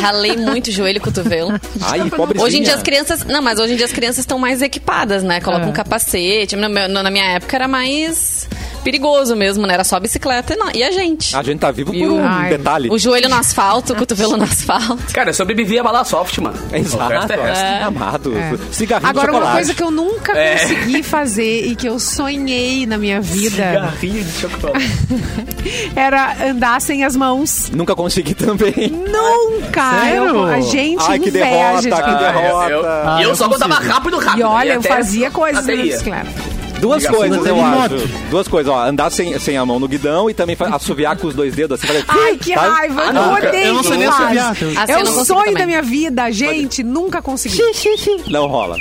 [0.00, 1.58] Ralei muito joelho e cotovelo.
[1.82, 2.44] Ai, pobrezinha.
[2.46, 3.24] Hoje em dia as crianças.
[3.24, 5.40] Não, mas hoje em dia as crianças estão mais equipadas, né?
[5.40, 5.70] Colocam É.
[5.70, 6.54] um capacete.
[6.54, 9.74] Na minha época era mais perigoso mesmo, né?
[9.74, 11.34] Era só bicikleta e, não- e a gente.
[11.36, 12.50] A gente tá vivo por um Ai.
[12.50, 12.88] detalhe.
[12.90, 15.12] O joelho no asfalto, o cotovelo no asfalto.
[15.12, 16.58] Cara, eu sobrevivi a bala soft, mano.
[16.72, 17.32] Exato.
[17.32, 17.78] é.
[17.80, 17.82] É.
[17.82, 18.32] Amado.
[18.72, 20.58] Cigarrinho Agora, de uma coisa que eu nunca É.
[20.58, 24.90] consegui fazer e que eu sonhei na minha vida Cigarrinho de chocolate.
[25.94, 27.70] era andar sem as mãos.
[27.72, 28.90] Nunca consegui também.
[28.90, 30.00] Nunca!
[30.02, 30.24] Sério?
[30.24, 32.70] Eu- a gente Ai, que inveja derrota, de que derrota.
[32.70, 33.92] eu, Ah, e eu eu só botava consigo.
[33.92, 34.40] rápido, rápido.
[34.40, 36.26] E olha, eu até- fazia coisas na bicicleta.
[36.80, 37.94] Duas coisas, eu moto.
[37.94, 38.08] acho.
[38.30, 38.84] Duas coisas, ó.
[38.86, 41.78] Andar sem, sem a mão no guidão e também assoviar com os dois dedos.
[41.78, 42.68] Assim, fazer- Ai, que Sabe?
[42.68, 43.02] raiva!
[43.02, 44.52] Ah, eu não, odeio eu não sei nem assoviar.
[44.52, 45.54] Assim, É eu o sonho também.
[45.54, 46.82] da minha vida, gente.
[46.82, 47.58] Nunca consegui.
[48.28, 48.76] Não rola.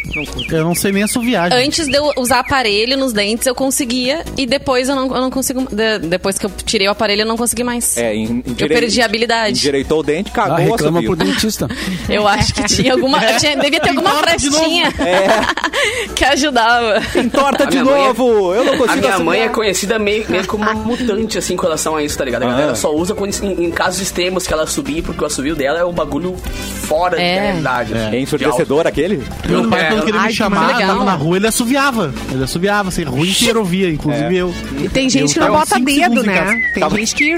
[0.51, 1.51] Eu não sei nem assoviar.
[1.51, 1.65] gente.
[1.67, 4.23] Antes de eu usar aparelho nos dentes, eu conseguia.
[4.37, 5.67] E depois eu não, eu não consigo.
[5.71, 7.97] de- depois que eu tirei o aparelho, eu não consegui mais.
[7.97, 9.57] É, em, Eu perdi a habilidade.
[9.57, 11.15] Endireitou o dente, Ah, cagou, reclama assobio.
[11.17, 11.67] pro dentista.
[12.09, 13.19] Eu acho que tinha alguma.
[13.39, 14.93] tinha- devia ter alguma Entorta frestinha
[16.15, 17.01] que ajudava.
[17.31, 18.53] Torta A de minha é- novo!
[18.53, 21.63] Eu não consigo A minha mãe é conhecida meio, meio como uma mutante, assim, com
[21.63, 22.43] relação a isso, tá ligado?
[22.43, 22.75] A galera Ah.
[22.75, 25.85] só usa quando, em, em casos extremos que ela subir, porque o assobio dela é
[25.85, 26.35] um bagulho
[26.83, 27.35] fora É.
[27.35, 27.93] da realidade.
[27.93, 29.23] assim, É de ensurdecedor aquele?
[29.47, 29.89] Meu pai, É.
[29.89, 32.13] quando queria Ai, me que chamar, tava na rua, ele assoviava.
[32.31, 34.53] Ele assoviava, assim, a rua inteira ouvia, inclusive eu.
[34.79, 36.61] E tem gente Eu que não bota dedo, né?
[36.73, 37.37] Tem Tava- gente que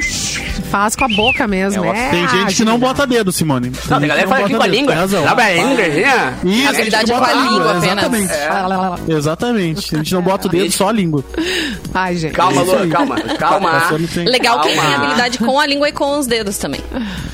[0.70, 1.84] faz com a boca mesmo.
[1.86, 3.72] É, É, Tem gente que não bota dedo, Simone.
[3.90, 4.94] Não, a galera fala aqui com a língua.
[4.96, 5.28] Razão.
[5.28, 6.36] Abre a língua, né?
[6.44, 7.84] Isso, a gente com a bota língua apenas.
[8.00, 8.34] Exatamente.
[9.08, 9.96] Exatamente.
[9.96, 11.24] A gente não bota o dedo, só a língua.
[11.94, 12.34] Ai, gente.
[12.34, 12.90] Calma, Isso Lu, aí.
[12.90, 13.72] calma, calma.
[14.26, 14.96] Legal quem tem Calma.
[14.98, 16.82] habilidade com a língua e com os dedos também.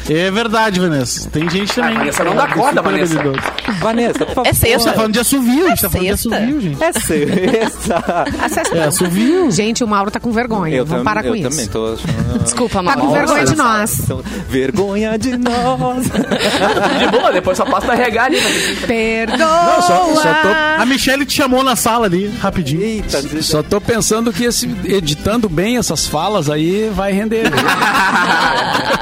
[0.10, 1.30] É verdade, Vanessa.
[1.30, 1.96] Tem gente também.
[1.96, 3.20] Ah, Vanessa, não dá é corda, Vanessa.
[3.20, 3.46] habilidoso.
[3.80, 4.48] Vanessa, por favor.
[4.48, 4.94] É A gente tá sexta.
[4.94, 6.36] falando de assovio, a gente tá falando de sexta.
[6.38, 6.84] assovio, gente.
[6.84, 8.26] É sexta.
[8.42, 9.52] Acessa- É assovio.
[9.52, 10.76] Gente, o Mauro tá com vergonha.
[10.78, 11.50] Eu, Vamos tam- parar com eu isso.
[11.50, 12.44] também tô achando...
[12.44, 13.12] Desculpa, Tá com Mauro.
[13.14, 14.02] vergonha de nós.
[14.50, 16.06] Vergonha de nós.
[17.00, 18.38] De boa, depois só passa pra regar ali.
[18.40, 18.50] né?
[18.88, 19.82] Perdoa.
[19.82, 22.95] só- só tô- A Michelle te chamou na sala ali, rapidinho.
[22.96, 27.50] Eita, Só tô pensando que esse, editando bem essas falas aí vai render.
[27.50, 27.58] né?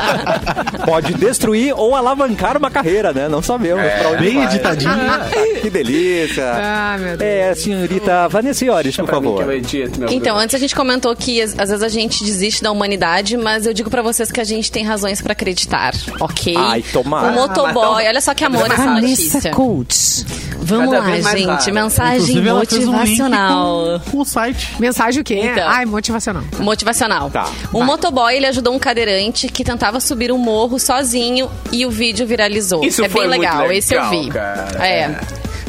[0.85, 3.27] pode destruir ou alavancar uma carreira, né?
[3.27, 4.45] Não sabemos pra onde Bem vai.
[4.45, 4.91] editadinho.
[4.91, 5.27] Ah,
[5.61, 6.43] que delícia.
[6.45, 7.29] Ah, meu Deus.
[7.29, 9.51] É, senhorita Vanessa Iores, por favor.
[9.53, 13.65] edito, Então, antes a gente comentou que às vezes a gente desiste da humanidade, mas
[13.65, 16.55] eu digo pra vocês que a gente tem razões pra acreditar, ok?
[16.57, 17.31] Ai, tomara.
[17.31, 19.51] O motoboy, olha só que amor essa Vanessa notícia.
[19.51, 20.25] Coach.
[20.63, 21.45] Vamos Cada lá, gente.
[21.47, 21.73] raro.
[21.73, 24.01] Mensagem Inclusive, fez um link motivacional.
[24.05, 24.75] com, com o site.
[24.79, 25.41] Mensagem o quê?
[25.43, 25.67] Então.
[25.67, 26.43] Ai, motivacional.
[26.59, 27.29] Motivacional.
[27.29, 27.49] Tá.
[27.73, 32.25] Um motoboy, ele ajudou um cadeirante que tentava subir um morro sozinho e o vídeo
[32.25, 32.83] viralizou.
[32.83, 34.29] Isso é foi bem muito legal, esse eu legal, vi.
[34.29, 34.85] cara.
[34.87, 35.19] É.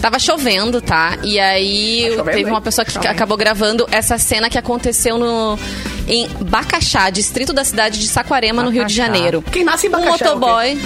[0.00, 1.16] Tava chovendo, tá?
[1.22, 5.58] E aí Tá chovendo, teve uma pessoa que acabou gravando essa cena que aconteceu no
[6.06, 9.14] em Bacaxá, distrito da cidade de Saquarema, no Rio de Bacaxá.
[9.14, 9.42] Janeiro.
[9.50, 10.24] Quem nasce em Um Bacaxá é o quê?
[10.46, 10.80] motoboy.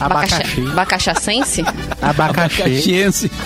[0.00, 0.60] Abacaxi.
[0.74, 1.64] Bacaxacense?
[2.02, 2.62] Abacaxi.
[2.62, 3.30] Caxiense.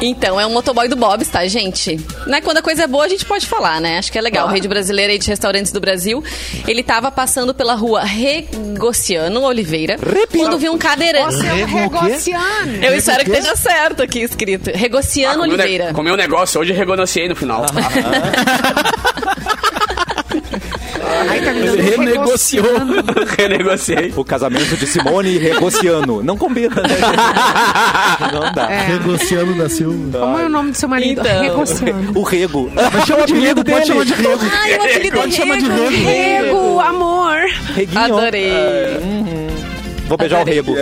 [0.00, 1.98] Então, é um motoboy do Bob's, tá, gente?
[2.24, 2.40] Né?
[2.40, 3.98] Quando a coisa é boa, a gente pode falar, né?
[3.98, 4.44] Acho que é legal.
[4.44, 4.54] Claro.
[4.54, 6.22] Rede Brasileira aí de Restaurantes do Brasil.
[6.68, 9.96] Ele tava passando pela rua Regociano Oliveira.
[9.96, 10.38] Repita.
[10.38, 11.44] Quando viu um cadeirante.
[11.44, 12.74] É um regociano.
[12.80, 14.70] Eu espero que esteja certo aqui escrito.
[14.72, 15.92] Regociano ne- Oliveira.
[15.92, 17.66] Comeu um negócio, hoje renegociei no final.
[21.28, 22.66] Ai, tá me renegociou.
[23.36, 24.12] renegociei.
[24.16, 26.22] O casamento de Simone e Regociano.
[26.22, 26.98] Não combina, né?
[28.32, 28.70] Não dá.
[28.70, 28.88] É.
[28.88, 30.18] Negociando da Silva.
[30.18, 31.20] Como é o nome do seu marido?
[31.20, 31.40] Então.
[31.42, 32.12] Regociano.
[32.14, 32.70] O Rego.
[32.74, 34.38] Mas chama de rego, pode chamar de rego.
[34.52, 35.88] Ai, o apelido Pode chamar de Rego.
[35.88, 36.06] rego.
[36.06, 37.36] Rego, amor.
[37.74, 38.04] Reguinho.
[38.04, 38.52] Adorei.
[40.06, 40.74] Vou beijar o Rego.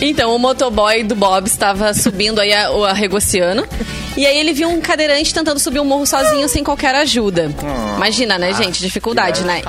[0.00, 3.64] Então, o motoboy do Bob estava subindo aí a, o Arregociano.
[4.16, 7.50] E aí ele viu um cadeirante tentando subir um morro sozinho sem qualquer ajuda.
[7.96, 8.80] Imagina, né, gente?
[8.80, 9.62] Dificuldade, né?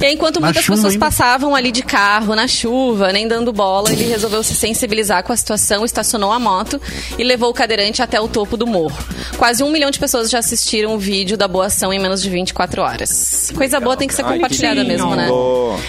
[0.00, 4.04] E aí, enquanto muitas pessoas passavam ali de carro, na chuva, nem dando bola, ele
[4.04, 6.80] resolveu se sensibilizar com a situação, estacionou a moto
[7.18, 8.96] e levou o cadeirante até o topo do morro.
[9.36, 12.28] Quase um milhão de pessoas já assistiram o vídeo da boa ação em menos de
[12.30, 13.52] 24 horas.
[13.56, 15.28] Coisa boa tem que ser Ai, que compartilhada mesmo, né?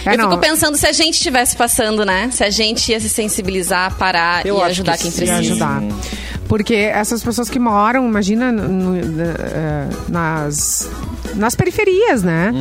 [0.06, 2.30] É, Eu fico pensando se a gente estivesse passando, né?
[2.32, 5.18] Se a gente ia se sensibilizar, parar Eu e ajudar que quem sim.
[5.18, 5.40] Precisa.
[5.40, 5.82] ajudar.
[6.48, 10.88] Porque essas pessoas que moram, imagina, no- no- eh, nas,
[11.36, 12.52] nas periferias, né?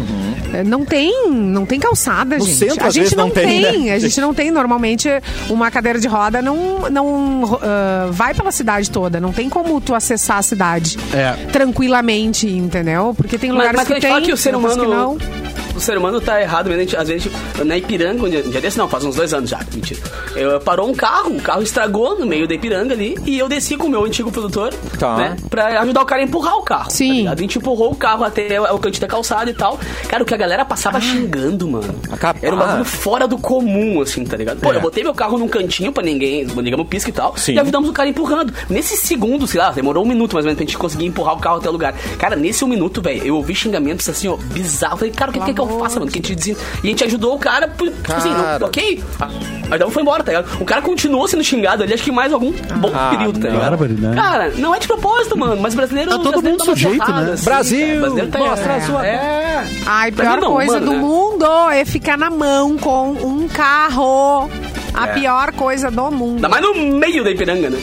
[0.55, 2.57] Eh, Não tem, não tem calçada, No gente.
[2.57, 3.93] centro, a gente vezes, não tem, né?
[3.93, 4.51] A gente não tem.
[4.51, 5.09] Normalmente,
[5.51, 9.21] uma cadeira de roda não, não ah, vai pela cidade toda.
[9.21, 11.33] Não tem como tu acessar a cidade É.
[11.53, 13.13] tranquilamente, entendeu?
[13.17, 14.81] Porque tem Mas, lugares mas que a gente tem, fala que o ser outros que
[14.81, 15.19] humano.
[15.19, 15.54] não.
[15.75, 16.81] O ser humano tá errado mesmo.
[16.81, 19.17] A gente- Às vezes, tipo, na Ipiranga, um dia, um dia desse não, faz uns
[19.17, 20.01] dois anos já, mentira.
[20.37, 23.77] Eu, parou um carro, o carro estragou no meio da Ipiranga ali, e eu desci
[23.77, 25.17] com o meu antigo produtor, Tá.
[25.17, 25.37] né?
[25.51, 26.91] Pra ajudar o cara a empurrar o carro.
[26.91, 27.25] Sim.
[27.25, 29.79] Tá a gente empurrou o carro até o, o canto da calçada e tal.
[30.09, 31.95] Cara, o que a galera passava xingando, mano.
[32.11, 32.67] Acaba- Era um Ah.
[32.67, 34.61] bagulho fora do comum, assim, tá ligado?
[34.61, 34.77] Pô, É.
[34.77, 37.55] eu botei meu carro num cantinho pra ninguém, ligamos o pisca e tal, Sim.
[37.55, 38.53] e ajudamos o cara empurrando.
[38.71, 41.41] Nesse segundo, sei lá, demorou um minuto mais ou menos pra gente conseguir empurrar o
[41.41, 41.95] carro até o lugar.
[42.19, 44.97] Cara, nesse um minuto, velho, eu ouvi xingamentos assim, ó, bizarro.
[44.99, 46.11] Falei, cara, o que, que, que eu faço, mano?
[46.11, 46.51] Que a gente
[46.83, 48.59] E a gente ajudou o cara, tipo assim, Cara.
[48.59, 49.03] não, ok.
[49.21, 50.61] Aí então foi embora, tá ligado?
[50.61, 53.71] O cara continuou sendo xingado ali, acho que mais algum bom Ah, período, tá ligado?
[53.71, 54.15] Bárbaro, né?
[54.15, 56.11] Cara, não é de propósito, mano, mas brasileiro.
[56.11, 57.33] Tá todo brasileiro mundo sujeito, né?
[57.33, 58.01] assim, Brasil, cara.
[58.01, 59.67] Brasileiro tá mostra a sua- É.
[59.87, 60.99] Ai, pior não, coisa mano, do né?
[60.99, 64.51] mundo é ficar na mão com um carro.
[64.93, 65.15] A É.
[65.15, 66.37] pior coisa do mundo.
[66.37, 67.79] Ainda mais no meio da Ipiranga, né?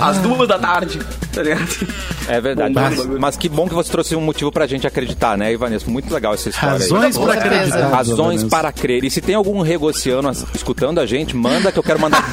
[0.00, 0.98] Às duas da tarde,
[1.36, 1.68] tá ligado?
[2.28, 2.74] É verdade.
[2.74, 5.88] Mas, mas que bom que você trouxe um motivo pra gente acreditar, né, Ivanessa?
[5.90, 6.74] Muito legal essa história.
[6.76, 6.80] aí.
[6.80, 7.54] Razões pra certeza.
[7.54, 7.88] acreditar.
[7.88, 9.04] Razões para crer.
[9.04, 12.24] E se tem algum regociano escutando a gente, manda que eu quero mandar.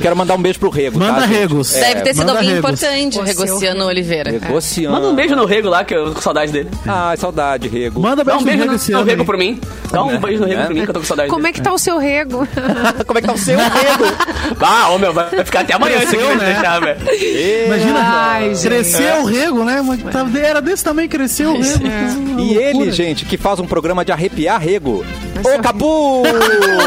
[0.00, 0.98] quero mandar um beijo pro Rego.
[0.98, 1.72] Manda tá, regos.
[1.72, 2.58] Deve ter sido alguém regos.
[2.58, 4.30] importante, o Regociano Oliveira.
[4.30, 4.94] Regociano.
[4.94, 6.70] Manda um beijo no Rego lá, que eu tô com saudade dele.
[6.86, 8.00] Ai, saudade, Rego.
[8.00, 9.60] Manda Dá beijo um beijo no no, no Rego por mim.
[9.90, 10.66] Dá um beijo no Rego É.
[10.66, 11.54] por mim, que eu tô com saudade Como é dele.
[11.54, 12.46] que tá o seu rego?
[13.06, 14.04] Como é que tá o seu Rego?
[14.62, 16.52] Ah, ô meu, vai ficar até amanhã esse aqui, né?
[16.52, 17.00] deixar, velho.
[17.66, 18.66] Imagina, Ai, gente.
[18.68, 19.82] cresceu o rego, né?
[20.12, 21.84] Tava- Era desse tamanho, cresceu o rego.
[21.84, 25.04] Uma E ele, gente, que faz um programa de arrepiar Rego.
[25.44, 26.22] Ô, Capu!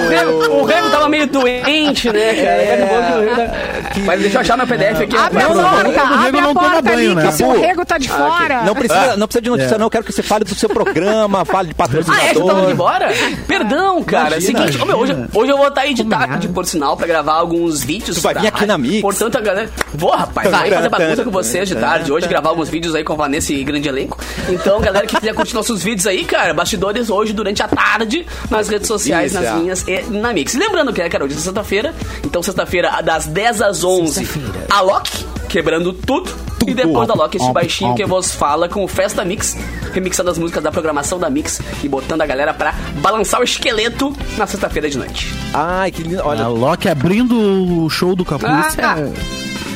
[0.03, 2.47] O Rego, o Rego tava meio doente, né, cara?
[2.47, 2.63] É.
[2.74, 3.84] É.
[3.93, 5.15] que o tá- Mas deixa eu achar meu PDF aqui.
[5.15, 7.21] Abre a Não, não, porta, o rego abre a porta banho, ali, né?
[7.24, 8.63] que o seu rego tá de fora.
[8.63, 9.86] Não precisa, não precisa de notícia, não.
[9.86, 11.88] Eu quero que você fale do seu programa, fale de Ah, é?
[11.88, 12.71] Você tava indo patrocinador.
[12.71, 13.09] embora?
[13.47, 14.28] Perdão, cara.
[14.38, 17.07] Imagina, Seguinte, ô, meu, hoje, hoje eu vou estar aí de tarde, por sinal, pra
[17.07, 18.17] gravar alguns vídeos.
[18.17, 19.01] Tu vai vir aqui na Mix?
[19.01, 19.69] Portanto, a galera...
[19.93, 20.49] Vou, rapaz.
[20.49, 22.11] Vai fazer bagunça com vocês de tarde.
[22.11, 24.18] Hoje gravar alguns vídeos aí com a Vanessa e grande elenco.
[24.49, 28.68] Então, galera que quiser curtir nossos vídeos aí, cara, bastidores hoje durante a tarde nas
[28.70, 29.41] redes sociais, Isso.
[29.41, 30.53] nas minhas e na Mix.
[30.55, 31.93] Lembrando que é, cara, hoje é sexta-feira.
[32.26, 34.28] Então, sexta-feira, das 10 às 11,
[34.70, 36.32] a Loki, quebrando tudo.
[36.66, 39.57] E depois da Loki, esse baixinho que vos fala com o Festa Mix,
[39.91, 44.16] remixando as músicas da programação da Mix e botando a galera pra balançar o esqueleto
[44.38, 45.34] na sexta-feira de noite.
[45.53, 46.22] Ai, que lindo.
[46.22, 47.36] A Olha, Loki abrindo
[47.84, 48.49] o show do Capuz
[48.80, 48.95] Ah.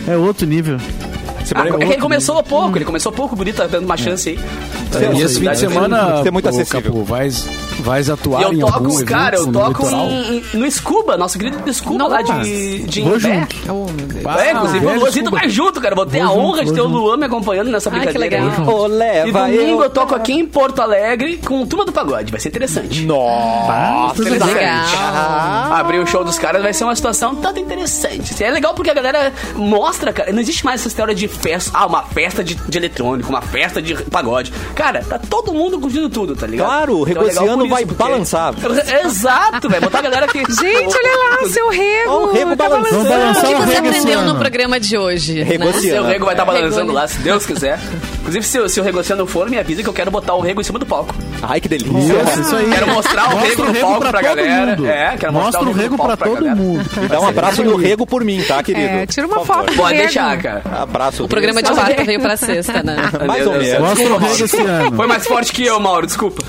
[0.08, 0.78] é, é outro nível.
[1.48, 3.68] Simone, Ah, é que ele começou há pouco, ele começou há pouco, o Guri tá
[3.68, 4.40] dando uma chance aí.
[4.80, 6.82] muita E esse fim de semana, Ser muito acessível.
[6.82, 7.48] Capu, vais,
[7.82, 11.38] vais atuar E eu em toco, algum cara, eu toco em- em- no Scuba, nosso
[11.38, 13.40] querido Scuba lá de, de Vou Imbé.
[13.40, 13.56] junto.
[13.70, 14.26] Oh, meu Deus.
[14.26, 15.96] Ah, É, inclusive o Luanzito vai junto, cara.
[15.96, 18.14] Vou ter a Vou honra junto, de ter o Luan me acompanhando nessa Ai, que
[18.14, 18.46] brincadeira.
[18.46, 18.88] legal.
[19.28, 19.84] E domingo eu.
[19.84, 22.32] eu toco aqui em Porto Alegre com Turma do Pagode.
[22.32, 23.06] Vai ser interessante.
[23.06, 24.54] Nossa, Interessante.
[24.54, 25.74] Legal.
[25.74, 28.34] Abrir o show dos caras vai ser uma situação tanto interessante.
[28.34, 30.32] Assim, É legal porque a galera mostra, cara.
[30.32, 31.72] Não existe mais essa história de festa.
[31.74, 34.52] Ah, uma festa de, de eletrônico, uma festa de pagode.
[34.76, 36.68] Cara, tá todo mundo curtindo tudo, tá ligado?
[36.68, 38.54] Claro, o Então é isso, vai porque- balançar.
[39.06, 39.82] Exato, velho.
[39.84, 40.40] Botar a galera que.
[40.40, 42.12] Gente, olha lá, seu rego.
[42.12, 43.04] Ó, o rego tá balançando.
[43.10, 45.44] Vamos O que você aprendeu no programa de hoje?
[45.44, 45.72] Né?
[45.74, 46.94] Seu rego vai estar balançando Regone.
[46.94, 47.80] lá, se Deus quiser.
[48.28, 50.60] Inclusive, se, o- se o Regociano for, me avisa que eu quero botar o rego
[50.60, 51.16] em cima do palco.
[51.42, 51.98] Ai, que delícia.
[51.98, 52.70] Isso, isso aí.
[52.70, 54.66] Quero mostrar o rego no palco pra todo galera.
[54.76, 54.86] mundo.
[54.88, 56.56] É, quero mostrar Mostra o o rego palco pra pra todo galera.
[56.56, 56.90] mundo.
[57.08, 58.86] Dá um abraço no rego por mim, tá, querido?
[58.86, 59.62] É, tira uma Por favor.
[59.64, 60.04] foto do Pode rego.
[60.06, 60.62] deixar, cara.
[60.82, 61.24] Abraço.
[61.24, 62.98] O programa de quarta veio pra sexta, né?
[63.26, 63.90] Mais ou Meu Deus menos.
[63.90, 64.96] Mostra o rego esse ano.
[64.98, 66.44] Foi mais forte que eu, Mauro, desculpa.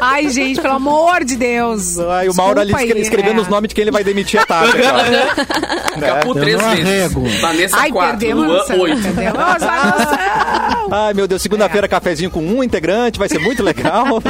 [0.00, 1.98] Ai, gente, pelo amor de Deus.
[1.98, 3.42] Ai, o Mauro ali Desculpa escre- aí, escrevendo é.
[3.42, 4.72] os nomes de quem ele vai demitir à tarde.
[4.78, 6.00] aqui, ó.
[6.00, 6.86] Capu Eu três não vezes.
[6.86, 7.24] arrego.
[7.42, 9.02] Vanessa Ai, 4, perdemos Luan noção, 8.
[9.02, 10.88] Perdemos noção.
[10.92, 14.06] Ai, meu Deus, segunda-feira cafezinho com um integrante, vai ser muito legal.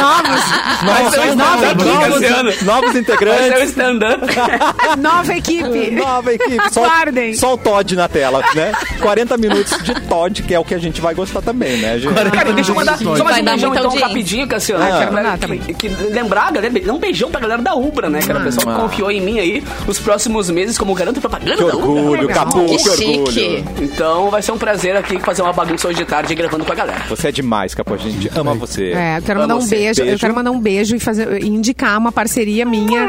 [0.00, 0.40] Novos.
[0.82, 2.52] Novos, novos, ano.
[2.62, 3.68] novos Vai ser integrantes.
[3.70, 4.20] stand-up.
[4.98, 5.90] Nova equipe.
[5.92, 6.72] Nova equipe.
[6.72, 7.34] Só, Aguardem.
[7.34, 8.72] só o Todd na tela, né?
[9.00, 12.14] 40 minutos de Todd, que é o que a gente vai gostar também, né, gente?
[12.14, 14.08] Cara, deixa eu mandar só mais Vai um beijão então audiência.
[14.08, 14.84] rapidinho, Cassiano.
[14.84, 14.98] Ah.
[14.98, 18.20] Quero lá, que, que lembrar galera, um beijão pra galera da Ubra, né?
[18.20, 18.82] Que era o pessoal que Ah.
[18.84, 21.76] confiou em mim aí os próximos meses como garanto propaganda Que da Ubra.
[21.88, 22.28] orgulho.
[22.28, 23.32] Capu, Que que orgulho.
[23.32, 23.64] chique.
[23.80, 26.74] Então vai ser um prazer aqui fazer uma bagunça hoje de tarde gravando com a
[26.74, 27.04] galera.
[27.08, 28.92] Você é demais, Capu, a gente ama você.
[28.92, 29.76] É, eu quero mandar um você.
[29.76, 30.20] beijo, Eu Beijo.
[30.20, 33.08] quero mandar um beijo e fazer, indicar uma parceria minha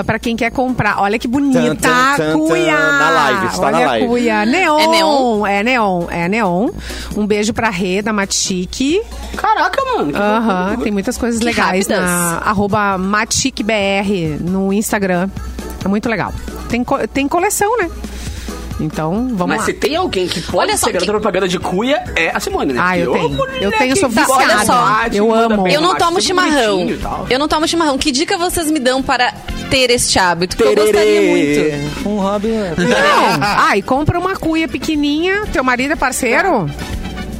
[0.00, 1.00] ah, pra quem quer comprar.
[1.00, 2.38] Olha que bonita Tan, tan, tan, tan.
[2.38, 2.72] cuia.
[2.76, 4.06] Na live, está Olha na a live.
[4.08, 4.46] cuia.
[4.46, 4.78] Neon.
[4.80, 5.46] É neon?
[5.46, 6.06] É neon.
[6.10, 6.68] É neon.
[7.16, 9.00] Um beijo pra Rê, da Matique.
[9.36, 10.16] Caraca, mano.
[10.16, 10.82] Aham, loucura.
[10.84, 12.10] tem muitas coisas Que legais rápidas.
[12.10, 15.28] na arroba MatiqueBR no Instagram.
[15.84, 16.32] É muito legal.
[16.68, 17.88] Tem, co- tem coleção, né?
[18.80, 19.64] Então, vamos Mas lá.
[19.64, 22.38] se tem alguém que pode Olha só ser garota que- propaganda de cuia, é a
[22.38, 22.80] Simone, né?
[22.82, 23.36] Ah, eu Porque, tenho.
[23.36, 24.42] mulher Eu tenho, sou tá- viciada.
[24.54, 25.66] olha só, Eu amo.
[25.68, 26.86] Eu não tomo chimarrão.
[27.28, 27.98] Eu não tomo chimarrão.
[27.98, 29.32] Que dica vocês me dão para
[29.70, 30.56] ter este hábito?
[30.56, 32.08] Que eu gostaria muito.
[32.08, 32.48] Um hobby.
[32.48, 33.38] Não.
[33.42, 35.42] Ah, e compra uma cuia pequenininha.
[35.52, 36.70] Teu marido é parceiro?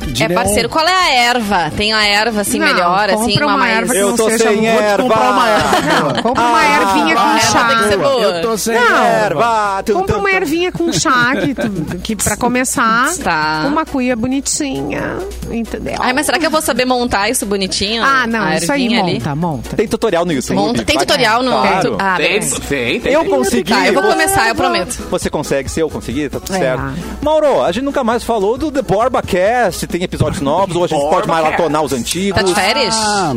[0.09, 0.39] De É neon.
[0.43, 0.69] parceiro.
[0.69, 1.71] Qual é a erva?
[1.77, 3.77] Tem a erva assim Não, melhor, assim, uma, uma mais.
[3.79, 5.03] erva que Eu não tô seja sem muito- erva.
[5.03, 5.69] comprar uma erva.
[6.15, 7.65] Não, compra uma ervinha com erva chá.
[7.69, 8.21] tem que ser boa.
[8.23, 9.05] Eu tô sem Não.
[9.05, 9.85] Erva.
[9.93, 13.65] Compra tum, uma ervinha com chá, que, tu, que pra começar, Tá.
[13.67, 15.19] uma cuia bonitinha,
[15.51, 15.95] entendeu?
[16.01, 18.03] Ai, mas será que eu vou saber montar isso bonitinho?
[18.05, 19.15] Ah, não, A isso aí ervinha ali?
[19.15, 19.77] monta, monta.
[19.77, 20.57] Tem tutorial no YouTube.
[20.57, 20.85] Monta.
[20.85, 21.75] Tem tutorial no Claro.
[21.77, 21.97] YouTube?
[22.01, 23.13] Ah, Tem, tem, tem.
[23.13, 23.73] Eu consegui.
[23.73, 25.03] Tá, eu vou começar, eu prometo.
[25.11, 26.59] Você consegue, se eu conseguir, tá tudo É.
[26.59, 26.83] certo.
[27.23, 30.86] Mauro, a gente nunca mais falou do The Borba Cast, tem episódios novos, ou a
[30.86, 32.40] gente pode maratonar os antigos.
[32.40, 32.94] Tá de férias?
[32.96, 33.34] Ah,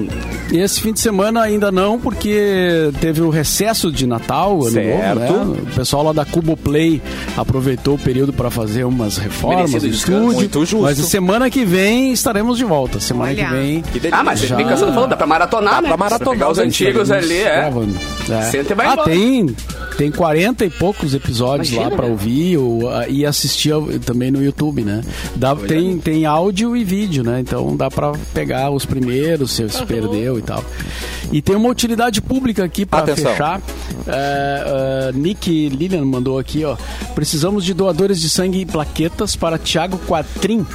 [0.52, 5.20] esse fim de semana ainda não, porque teve o recesso de Natal, ano Certo.
[5.20, 5.62] novo, né?
[5.72, 7.02] O pessoal lá da Cubo Play
[7.36, 10.34] aproveitou o período para fazer umas reformas Merecido no estúdio.
[10.34, 10.82] Muito justo.
[10.84, 13.00] Mas semana que vem estaremos de volta.
[13.00, 13.46] Semana Olha.
[13.46, 13.82] que vem.
[13.82, 14.20] Que delícia.
[14.20, 14.58] Ah, mas você Já.
[14.58, 15.88] fica só falando, dá pra maratonar, Dá né?
[15.88, 17.56] pra maratonar pegar os os antigos ali, é.
[17.56, 17.96] gravando.
[18.30, 18.42] É.
[18.44, 19.10] Senta e vai ah, embora.
[19.10, 19.56] tem,
[20.02, 22.12] tem 40 e poucos episódios Imagina, lá pra né?
[22.12, 25.04] ouvir ou, e assistir ao- também no YouTube, né?
[25.36, 27.40] Dá, tem, tem áudio e vídeo, né?
[27.40, 30.66] Então dá pra pegar os primeiros, se se perdeu e tal.
[31.32, 33.32] E tem uma utilidade pública aqui pra Atenção.
[33.32, 33.62] fechar.
[34.08, 36.76] É, é, Nick Lilian mandou aqui, ó.
[37.14, 40.66] Precisamos de doadores de sangue e plaquetas para Tiago Quatrim.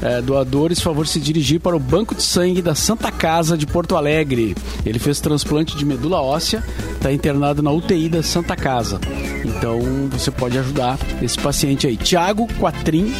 [0.00, 3.96] É, doadores, favor se dirigir para o Banco de Sangue da Santa Casa de Porto
[3.96, 4.54] Alegre.
[4.84, 6.62] Ele fez transplante de medula óssea,
[6.96, 9.00] está internado na UTI da Santa Casa.
[9.44, 9.80] Então
[10.10, 11.96] você pode ajudar esse paciente aí.
[11.96, 13.12] Tiago Quatrim,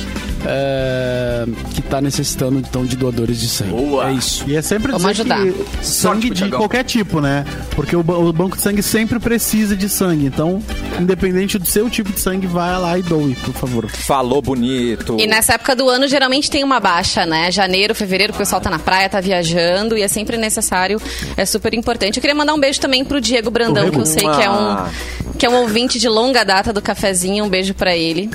[0.49, 1.45] é,
[1.75, 3.73] que está necessitando então de doadores de sangue.
[3.73, 4.09] Boa.
[4.11, 4.45] É isso.
[4.47, 5.41] E é sempre Vamos ajudar.
[5.83, 6.61] sangue de Thiagão.
[6.61, 7.45] qualquer tipo, né?
[7.75, 10.27] Porque o, o banco de sangue sempre precisa de sangue.
[10.27, 10.63] Então,
[11.01, 13.89] independente do seu tipo de sangue, vai lá e doe, por favor.
[13.91, 15.17] Falou bonito.
[15.19, 17.51] E nessa época do ano, geralmente tem uma baixa, né?
[17.51, 21.01] Janeiro, fevereiro, o pessoal tá na praia, tá viajando e é sempre necessário,
[21.37, 22.17] é super importante.
[22.19, 24.89] Eu queria mandar um beijo também pro Diego Brandão, que eu sei que é Ah.
[25.27, 27.45] um, que é um ouvinte de longa data do cafezinho.
[27.45, 28.31] Um beijo pra ele.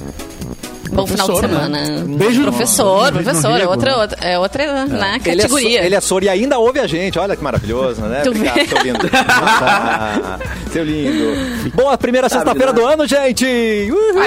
[0.92, 1.86] Bom final de Professor, né?
[1.86, 2.18] semana.
[2.18, 3.98] Beijo no- professor, beijo no professor, é outra, né?
[3.98, 5.86] outra, é outra né, Ele é, so- categoria.
[5.86, 7.18] ele é soro e ainda ouve a gente.
[7.18, 8.22] Olha que maravilhoso, né?
[8.24, 9.00] Tu Obrigado, seu lindo.
[9.14, 10.40] Ah,
[10.72, 11.72] seu lindo.
[11.74, 13.46] Boa primeira sexta-feira do ano, gente!
[13.90, 14.22] Uhul!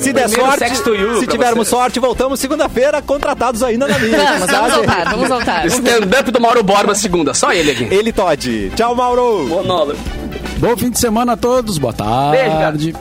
[0.00, 1.68] Se der Primeiro sorte, you se tivermos vocês.
[1.68, 4.16] sorte, voltamos segunda-feira, contratados ainda na minha.
[4.18, 5.66] Vamos, vamos voltar, vamos voltar.
[5.66, 7.34] Stand-up do Mauro Borba, segunda.
[7.34, 7.84] Só ele aqui.
[7.90, 8.72] Ele, Todd.
[8.74, 9.46] Tchau, Mauro.
[9.46, 10.00] Boa noite.
[10.58, 12.60] Bom fim de semana a todos, boa Beijo, cara.
[12.60, 12.94] tarde.